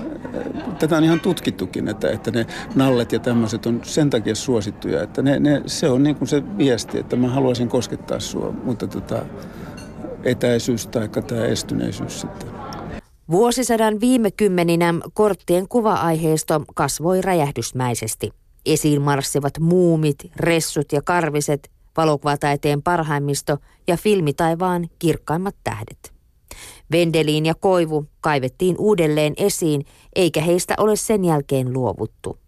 [0.78, 5.22] Tätä on ihan tutkittukin, että, että ne nallet ja tämmöiset on sen takia suosittuja, että
[5.22, 9.22] ne, ne, se on niin kuin se viesti, että mä haluaisin koskettaa sua, mutta tota,
[10.24, 12.48] etäisyys tai tämä estyneisyys sitten.
[13.30, 18.39] Vuosisadan viime kymmeninä korttien kuva-aiheisto kasvoi räjähdysmäisesti.
[18.66, 26.12] Esiin marssivat muumit, ressut ja karviset, valokuvataiteen parhaimmisto ja filmitaivaan kirkkaimmat tähdet.
[26.92, 29.84] Vendeliin ja Koivu kaivettiin uudelleen esiin,
[30.14, 32.38] eikä heistä ole sen jälkeen luovuttu.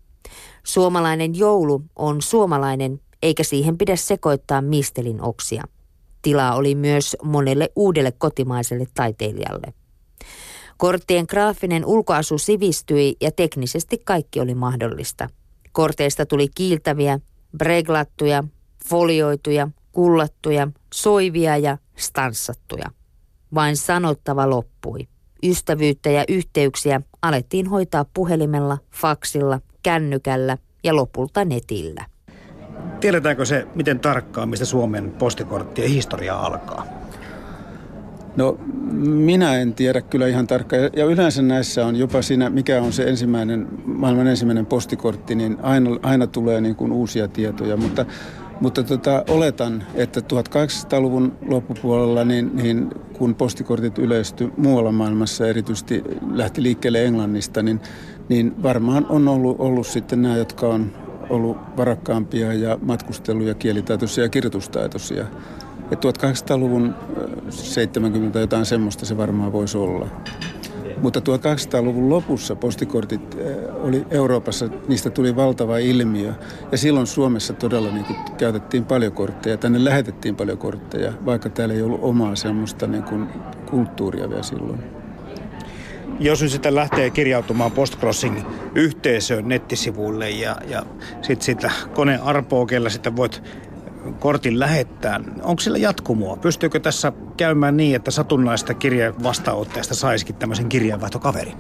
[0.65, 5.65] Suomalainen joulu on suomalainen, eikä siihen pidä sekoittaa mistelin oksia.
[6.23, 9.73] Tilaa oli myös monelle uudelle kotimaiselle taiteilijalle.
[10.77, 15.29] Korttien graafinen ulkoasu sivistyi ja teknisesti kaikki oli mahdollista.
[15.73, 17.21] Korteista tuli kiiltäviä,
[17.59, 18.45] breglattuja,
[18.89, 22.91] folioituja, kullattuja, soivia ja stanssattuja.
[23.55, 25.09] Vain sanottava loppui.
[25.43, 32.05] Ystävyyttä ja yhteyksiä alettiin hoitaa puhelimella, faksilla, kännykällä ja lopulta netillä.
[33.01, 37.02] Tiedetäänkö se, miten tarkkaan, mistä Suomen postikorttien historia alkaa?
[38.37, 38.59] No
[39.03, 40.91] minä en tiedä kyllä ihan tarkkaan.
[40.97, 45.91] Ja yleensä näissä on jopa siinä, mikä on se ensimmäinen, maailman ensimmäinen postikortti, niin aina,
[46.03, 47.77] aina tulee niin kuin uusia tietoja.
[47.77, 48.07] Mutta,
[48.61, 56.63] mutta tota, oletan, että 1800-luvun loppupuolella, niin, niin kun postikortit yleistyi muualla maailmassa, erityisesti lähti
[56.63, 57.81] liikkeelle Englannista, niin,
[58.29, 60.93] niin varmaan on ollut, ollut sitten nämä, jotka on
[61.31, 65.27] ollut varakkaampia ja matkustellut ja kielitaitoisia ja kirjoitustaitoisia.
[65.93, 66.95] Ja 1800-luvun
[67.51, 70.09] 70 jotain semmoista se varmaan voisi olla.
[71.03, 73.37] Mutta 1800-luvun lopussa postikortit
[73.81, 76.33] oli Euroopassa, niistä tuli valtava ilmiö.
[76.73, 79.57] Ja silloin Suomessa todella niin kuin, käytettiin paljon kortteja.
[79.57, 83.29] Tänne lähetettiin paljon kortteja, vaikka täällä ei ollut omaa semmoista niin kuin,
[83.71, 84.85] kulttuuria vielä silloin.
[86.21, 88.39] Jos nyt sitten lähtee kirjautumaan Postcrossing
[88.75, 90.83] yhteisöön nettisivuille ja, ja
[91.23, 93.43] sitten sitä kone arpoo, kellä sitten voit
[94.19, 95.21] kortin lähettää.
[95.43, 96.37] Onko sillä jatkumoa?
[96.37, 99.15] Pystyykö tässä käymään niin, että satunnaista kirjeen
[99.95, 101.55] saisikin tämmöisen kirjeenvaihtokaverin?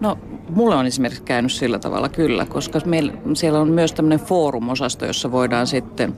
[0.00, 0.18] No,
[0.48, 5.32] mulla on esimerkiksi käynyt sillä tavalla kyllä, koska meillä, siellä on myös tämmöinen foorumosasto, jossa
[5.32, 6.16] voidaan sitten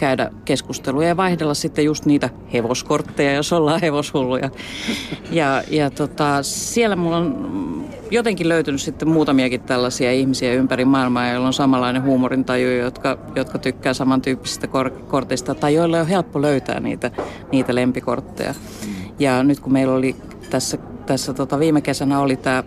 [0.00, 4.50] käydä keskusteluja ja vaihdella sitten just niitä hevoskortteja, jos ollaan hevoshulluja.
[5.30, 11.46] Ja, ja tota, siellä mulla on jotenkin löytynyt sitten muutamiakin tällaisia ihmisiä ympäri maailmaa, joilla
[11.46, 17.10] on samanlainen huumorintaju, jotka, jotka tykkää samantyyppisistä kor- korteista tai joilla on helppo löytää niitä,
[17.52, 18.54] niitä lempikortteja.
[19.18, 20.16] Ja nyt kun meillä oli
[20.50, 22.64] tässä, tässä tota viime kesänä oli tämä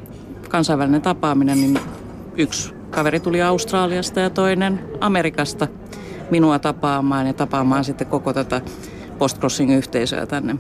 [0.50, 1.80] kansainvälinen tapaaminen, niin
[2.38, 5.68] yksi kaveri tuli Australiasta ja toinen Amerikasta
[6.32, 8.62] minua tapaamaan ja tapaamaan sitten koko tätä
[9.18, 10.56] postcrossing-yhteisöä tänne,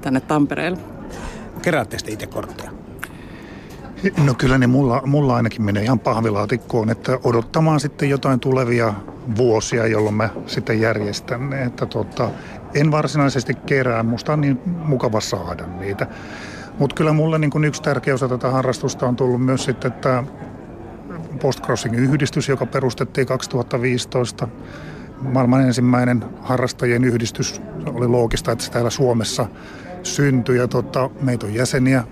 [0.00, 0.78] tänne Tampereelle.
[1.62, 2.70] Keräätte itse kortteja?
[4.24, 8.94] No kyllä ne mulla, mulla ainakin menee ihan pahvilaatikkoon, että odottamaan sitten jotain tulevia
[9.36, 11.62] vuosia, jolloin mä sitten järjestän ne.
[11.62, 12.30] Että tota,
[12.74, 16.06] en varsinaisesti kerää, musta on niin mukava saada niitä.
[16.78, 20.24] Mutta kyllä mulle niin yksi tärkeä osa tätä harrastusta on tullut myös sitten, että
[21.38, 24.48] Postcrossing-yhdistys, joka perustettiin 2015.
[25.20, 27.60] Maailman ensimmäinen harrastajien yhdistys.
[27.86, 29.46] Oli loogista, että se täällä Suomessa
[30.02, 30.58] syntyi.
[30.58, 32.04] Ja tota, meitä on jäseniä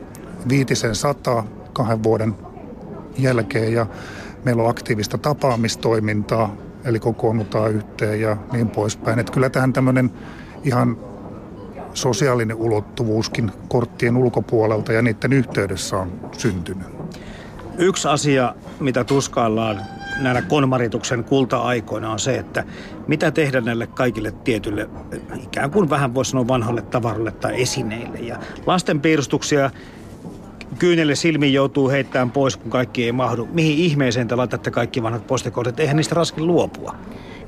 [0.48, 2.34] viitisen sataa kahden vuoden
[3.18, 3.86] jälkeen ja
[4.44, 9.18] meillä on aktiivista tapaamistoimintaa, eli kokoonnutaan yhteen ja niin poispäin.
[9.18, 10.10] Että kyllä tähän tämmöinen
[10.64, 10.98] ihan
[11.94, 16.93] sosiaalinen ulottuvuuskin korttien ulkopuolelta ja niiden yhteydessä on syntynyt.
[17.78, 19.80] Yksi asia, mitä tuskaillaan
[20.20, 22.64] näillä konmarituksen kulta-aikoina on se, että
[23.06, 24.88] mitä tehdä näille kaikille tietyille
[25.42, 28.18] ikään kuin vähän voisi sanoa vanhalle tavaralle tai esineille.
[28.18, 29.70] Ja lasten piirustuksia
[30.78, 33.48] kyynelle silmiin joutuu heittämään pois, kun kaikki ei mahdu.
[33.52, 35.80] Mihin ihmeeseen te laitatte kaikki vanhat postikortit?
[35.80, 36.96] Eihän niistä raskin luopua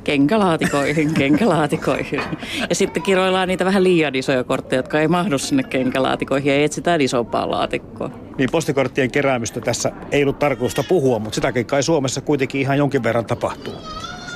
[0.07, 2.21] kenkälaatikoihin, kenkälaatikoihin.
[2.69, 7.01] Ja sitten kiroillaan niitä vähän liian isoja kortteja, jotka ei mahdu sinne kenkälaatikoihin ja etsitään
[7.01, 8.11] isompaa laatikkoa.
[8.39, 13.03] Niin postikorttien keräämistä tässä ei ollut tarkoitusta puhua, mutta sitäkin kai Suomessa kuitenkin ihan jonkin
[13.03, 13.75] verran tapahtuu.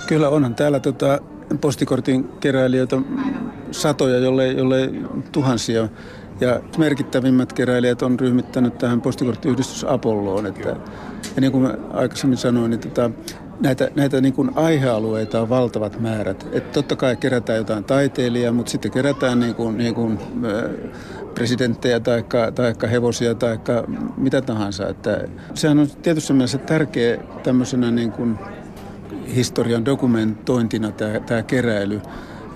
[0.07, 1.19] Kyllä onhan täällä tota
[1.61, 2.97] postikortin keräilijöitä
[3.71, 4.91] satoja, jolle, jolle
[5.33, 5.89] tuhansia.
[6.41, 10.47] Ja merkittävimmät keräilijät on ryhmittänyt tähän postikorttiyhdistys Apolloon.
[10.47, 10.69] Että,
[11.35, 13.11] ja niin kuin mä aikaisemmin sanoin, niin tota,
[13.61, 16.47] näitä, näitä niin kuin aihealueita on valtavat määrät.
[16.53, 20.19] Et totta kai kerätään jotain taiteilijaa, mutta sitten kerätään niin kuin, niin kuin,
[21.35, 23.59] presidenttejä tai taikka hevosia tai
[24.17, 24.89] mitä tahansa.
[24.89, 28.39] Että sehän on tietysti mielessä tärkeä tämmöisenä niin kuin
[29.35, 32.01] historian dokumentointina tämä, tämä keräily.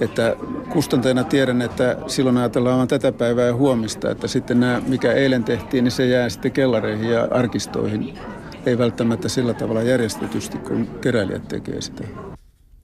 [0.01, 0.37] Että
[0.73, 5.45] kustantajana tiedän, että silloin ajatellaan vain tätä päivää ja huomista, että sitten nämä, mikä eilen
[5.45, 8.19] tehtiin, niin se jää sitten kellareihin ja arkistoihin
[8.67, 12.05] ei välttämättä sillä tavalla järjestetysti, kun keräilijät tekee sitä.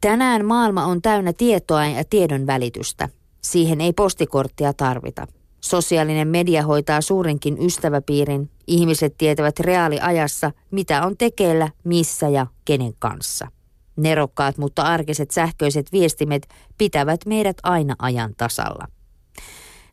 [0.01, 3.09] Tänään maailma on täynnä tietoa ja tiedon välitystä.
[3.43, 5.27] Siihen ei postikorttia tarvita.
[5.61, 8.51] Sosiaalinen media hoitaa suurinkin ystäväpiirin.
[8.67, 13.49] Ihmiset tietävät reaaliajassa, mitä on tekeillä, missä ja kenen kanssa.
[13.97, 18.87] Nerokkaat, mutta arkiset sähköiset viestimet pitävät meidät aina ajan tasalla.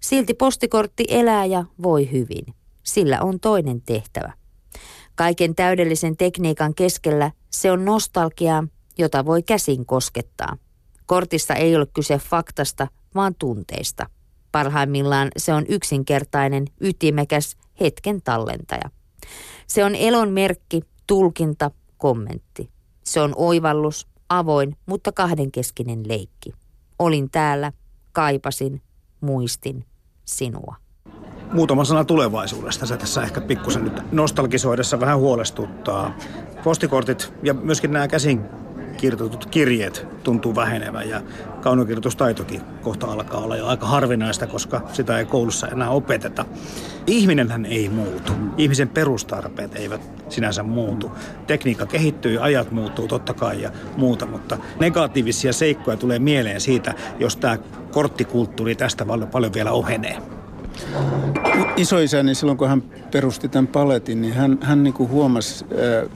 [0.02, 2.46] Silti postikortti elää ja voi hyvin.
[2.84, 4.34] Sillä on toinen tehtävä–
[5.18, 8.64] Kaiken täydellisen tekniikan keskellä se on nostalgiaa,
[8.98, 10.58] jota voi käsin koskettaa.
[11.06, 14.10] Kortista ei ole kyse faktasta, vaan tunteista.
[14.52, 18.90] Parhaimmillaan se on yksinkertainen, ytimekäs hetken tallentaja.
[19.68, 22.70] Se on elon merkki, tulkinta, kommentti.
[23.04, 26.54] Se on oivallus, avoin, mutta kahdenkeskinen leikki.
[27.00, 27.72] Olin täällä,
[28.12, 28.82] kaipasin,
[29.22, 29.86] muistin
[30.26, 30.76] sinua.
[31.54, 32.86] Muutama sana tulevaisuudesta.
[32.86, 36.18] Se tässä ehkä pikkusen nyt nostalgisoidessa vähän huolestuttaa.
[36.64, 38.42] Postikortit ja myöskin nämä käsin
[38.98, 41.22] kirjoitetut kirjeet tuntuu vähenevän ja
[41.62, 46.46] kaunokirjoitustaitokin kohta alkaa olla jo aika harvinaista, koska sitä ei koulussa enää opeteta.
[47.08, 48.32] Ihminenhän ei muutu.
[48.58, 51.12] Ihmisen perustarpeet eivät sinänsä muutu.
[51.48, 57.36] Tekniikka kehittyy, ajat muuttuu totta kai ja muuta, mutta negatiivisia seikkoja tulee mieleen siitä, jos
[57.38, 57.58] tämä
[57.92, 60.37] korttikulttuuri tästä paljon vielä ohenee.
[61.78, 66.10] Isoisäni silloin, kun hän perusti tämän paletin, niin hän, hän niin kuin huomasi äh,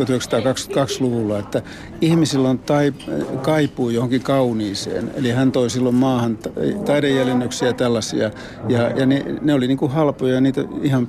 [0.00, 1.62] 1922-luvulla, että
[2.00, 2.92] ihmisillä on tai,
[3.42, 5.10] kaipuu johonkin kauniiseen.
[5.14, 6.38] Eli hän toi silloin maahan
[6.84, 8.30] taidejäljennöksiä ja tällaisia.
[8.68, 11.08] Ja, ja ne, ne oli niin kuin halpoja ja niitä ihan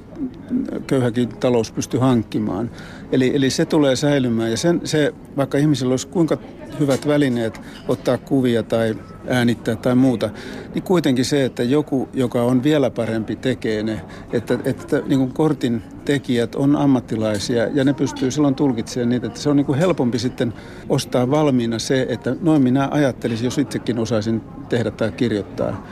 [0.88, 2.72] köyhäkin talous pystyi hankkimaan.
[3.12, 4.52] Eli, eli se tulee säilymään.
[4.52, 6.38] Ja sen, se, vaikka ihmisillä olisi kuinka
[6.80, 8.96] hyvät välineet ottaa kuvia tai
[9.32, 10.30] äänittää tai muuta,
[10.74, 14.02] niin kuitenkin se, että joku, joka on vielä parempi, tekee ne.
[14.34, 19.40] Että, että niin kuin kortin tekijät on ammattilaisia ja ne pystyy silloin tulkitsemaan niitä, että
[19.40, 20.54] se on niin kuin helpompi sitten
[20.90, 25.88] ostaa valmiina se, että noin minä ajattelisin, jos itsekin osaisin tehdä tai kirjoittaa.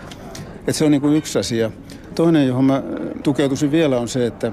[0.58, 1.72] Että se on niin kuin yksi asia.
[2.16, 2.84] Toinen, johon mä
[3.24, 4.52] tukeutuisin vielä, on se, että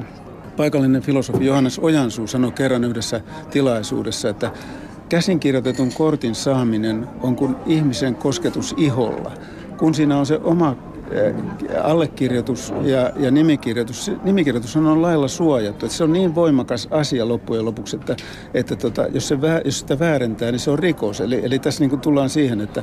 [0.56, 3.20] paikallinen filosofi Johannes Ojansuu sanoi kerran yhdessä
[3.50, 4.50] tilaisuudessa, että
[5.08, 9.32] käsinkirjoitetun kortin saaminen on kuin ihmisen kosketus iholla.
[9.78, 10.76] Kun siinä on se oma
[11.82, 15.86] allekirjoitus ja, ja nimikirjoitus, nimikirjoitus on lailla suojattu.
[15.86, 18.16] Että se on niin voimakas asia loppujen lopuksi, että,
[18.54, 21.20] että tota, jos, se, jos sitä väärentää, niin se on rikos.
[21.20, 22.82] Eli, eli tässä niin kuin tullaan siihen, että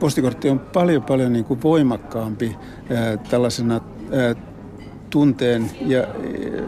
[0.00, 2.56] postikortti on paljon paljon niin kuin voimakkaampi
[2.90, 4.34] ää, tällaisena ää,
[5.10, 6.06] tunteen ja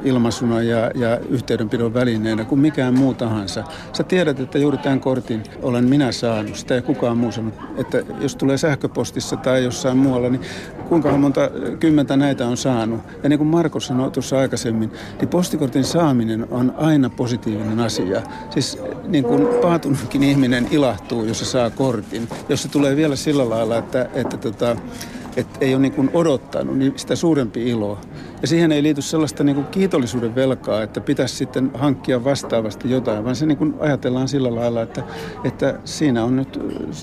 [0.04, 3.64] ilmaisuna ja, ja yhteydenpidon välineenä kuin mikään muu tahansa.
[3.92, 6.56] Sä tiedät, että juuri tämän kortin olen minä saanut.
[6.56, 7.54] Sitä ei kukaan muu sanonut.
[7.76, 10.40] Että jos tulee sähköpostissa tai jossain muualla, niin
[10.88, 11.50] kuinka monta
[11.80, 13.00] kymmentä näitä on saanut.
[13.22, 18.22] Ja niin kuin Marko sanoi tuossa aikaisemmin, niin postikortin saaminen on aina positiivinen asia.
[18.50, 18.78] Siis
[19.08, 22.28] niin kuin paatunutkin ihminen ilahtuu, jos se saa kortin.
[22.48, 24.76] Jos se tulee vielä sillä lailla, että, että tota,
[25.36, 27.98] että ei ole niin kuin odottanut, niin sitä suurempi ilo.
[28.42, 33.24] Ja siihen ei liity sellaista niin kuin kiitollisuuden velkaa, että pitäisi sitten hankkia vastaavasti jotain,
[33.24, 35.02] vaan se niin kuin ajatellaan sillä lailla, että,
[35.44, 36.60] että siinä on nyt,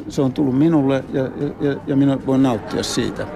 [0.09, 1.23] se on tullut minulle ja,
[1.61, 3.27] ja, ja minä voin nauttia siitä.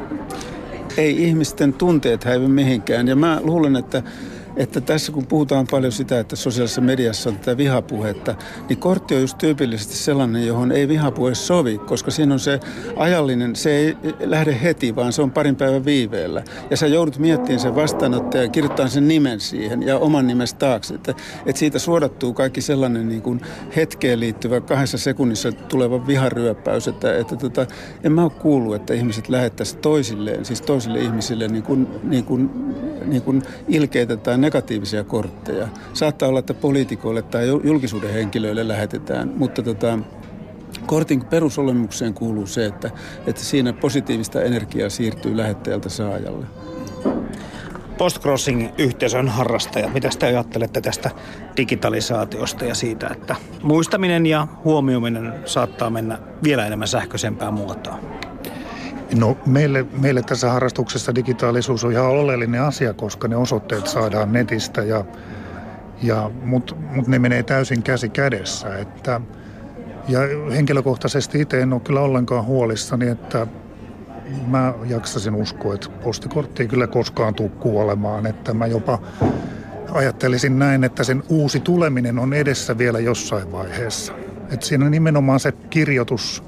[0.98, 3.08] Ei ihmisten tunteet häivy mihinkään.
[3.08, 4.04] Ja mä luulen, että
[4.58, 8.36] että tässä kun puhutaan paljon sitä, että sosiaalisessa mediassa on tätä vihapuhetta,
[8.70, 12.60] niin kortti on just tyypillisesti sellainen, johon ei vihapuhe sovi, koska siinä on se
[12.96, 16.44] ajallinen, se ei lähde heti, vaan se on parin päivän viiveellä.
[16.70, 20.94] Ja sä joudut miettimään sen vastaanottajan ja kirjoittamaan sen nimen siihen ja oman nimestä taakse.
[20.94, 21.14] Että,
[21.46, 23.42] että siitä suodattuu kaikki sellainen niin kuin
[23.76, 27.66] hetkeen liittyvä kahdessa sekunnissa tuleva viharyöppäys, että, että tota,
[28.04, 32.50] en mä ole kuullut, että ihmiset lähettäisiin toisilleen, siis toisille ihmisille niin kuin, niin kuin,
[33.06, 35.68] niin kuin ilkeitä tai negatiivisia kortteja.
[35.94, 40.00] Saattaa olla, että poliitikoille tai julkisuuden henkilöille lähetetään, mutta tota,
[40.86, 42.92] kortin perusolemukseen kuuluu se, että,
[43.28, 46.46] että siinä positiivista energiaa siirtyy lähettäjältä saajalle.
[47.98, 51.12] Postcrossing-yhteisön harrastaja, mitä te ajattelette tästä
[51.58, 58.00] digitalisaatiosta ja siitä, että muistaminen ja huomioiminen saattaa mennä vielä enemmän sähköisempään muotoon?
[59.14, 64.84] No meille, meille tässä harrastuksessa digitaalisuus on ihan oleellinen asia, koska ne osoitteet saadaan netistä,
[64.84, 65.06] ja,
[66.02, 68.78] ja, mutta mut ne menee täysin käsi kädessä.
[68.78, 69.22] Että,
[70.08, 70.20] ja
[70.56, 73.48] henkilökohtaisesti itse en ole kyllä ollenkaan huolissani, että
[74.48, 78.26] mä jaksasin uskoa, että postikortti ei kyllä koskaan tule kuolemaan.
[78.26, 79.00] Että mä jopa
[79.92, 84.14] ajattelisin näin, että sen uusi tuleminen on edessä vielä jossain vaiheessa.
[84.52, 86.44] Että siinä nimenomaan se kirjoitus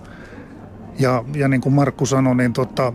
[1.00, 2.94] ja, ja niin kuin Markku sanoi, niin tota,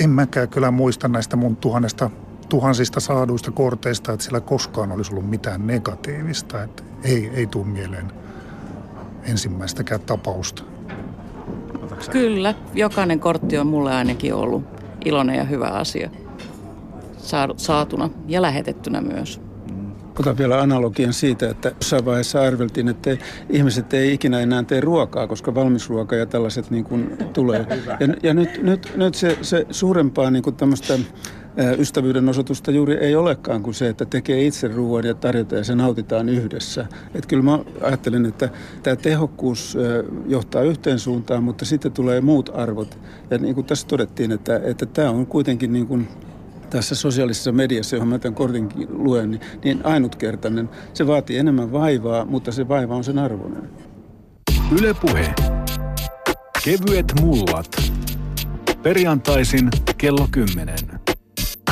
[0.00, 2.10] en mäkään kyllä muista näistä mun tuhannesta,
[2.48, 6.62] tuhansista saaduista korteista, että sillä koskaan olisi ollut mitään negatiivista.
[6.62, 8.12] Että ei, ei tule mieleen
[9.22, 10.62] ensimmäistäkään tapausta.
[12.10, 14.64] Kyllä, jokainen kortti on mulle ainakin ollut
[15.04, 16.10] iloinen ja hyvä asia.
[17.56, 19.45] Saatuna ja lähetettynä myös.
[20.20, 23.16] Otan vielä analogian siitä, että jossain vaiheessa arveltiin, että
[23.50, 27.66] ihmiset ei ikinä enää tee ruokaa, koska valmisruoka ja tällaiset niin kuin tulee.
[28.00, 30.98] Ja, ja nyt, nyt, nyt se, se suurempaa niin kuin tämmöistä
[31.78, 35.74] ystävyyden osoitusta juuri ei olekaan kuin se, että tekee itse ruoan ja tarjota ja se
[35.74, 36.86] nautitaan yhdessä.
[37.14, 38.48] Että kyllä mä ajattelen, että
[38.82, 39.78] tämä tehokkuus
[40.26, 42.98] johtaa yhteen suuntaan, mutta sitten tulee muut arvot.
[43.30, 46.08] Ja niin kuin tässä todettiin, että, että tämä on kuitenkin niin kuin
[46.70, 50.68] tässä sosiaalisessa mediassa, johon mä tämän kortinkin luen, niin, niin ainutkertainen.
[50.94, 53.70] Se vaatii enemmän vaivaa, mutta se vaiva on sen arvoinen.
[54.78, 55.34] Ylepuhe.
[56.64, 57.92] Kevyet mullat.
[58.82, 60.76] Perjantaisin kello 10.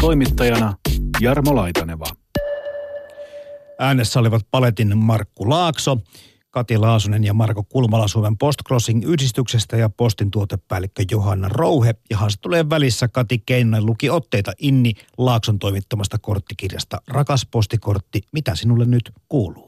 [0.00, 0.74] Toimittajana
[1.20, 2.06] Jarmo Laitaneva.
[3.78, 5.98] Äänessä olivat paletin Markku Laakso,
[6.54, 11.94] Kati Laasunen ja Marko Kulmala Suomen Postcrossing-yhdistyksestä ja postin tuotepäällikkö Johanna Rouhe.
[12.10, 18.84] Ja haastattelujen välissä Kati Keinonen luki otteita Inni Laakson toimittamasta korttikirjasta Rakas postikortti, mitä sinulle
[18.84, 19.62] nyt kuuluu?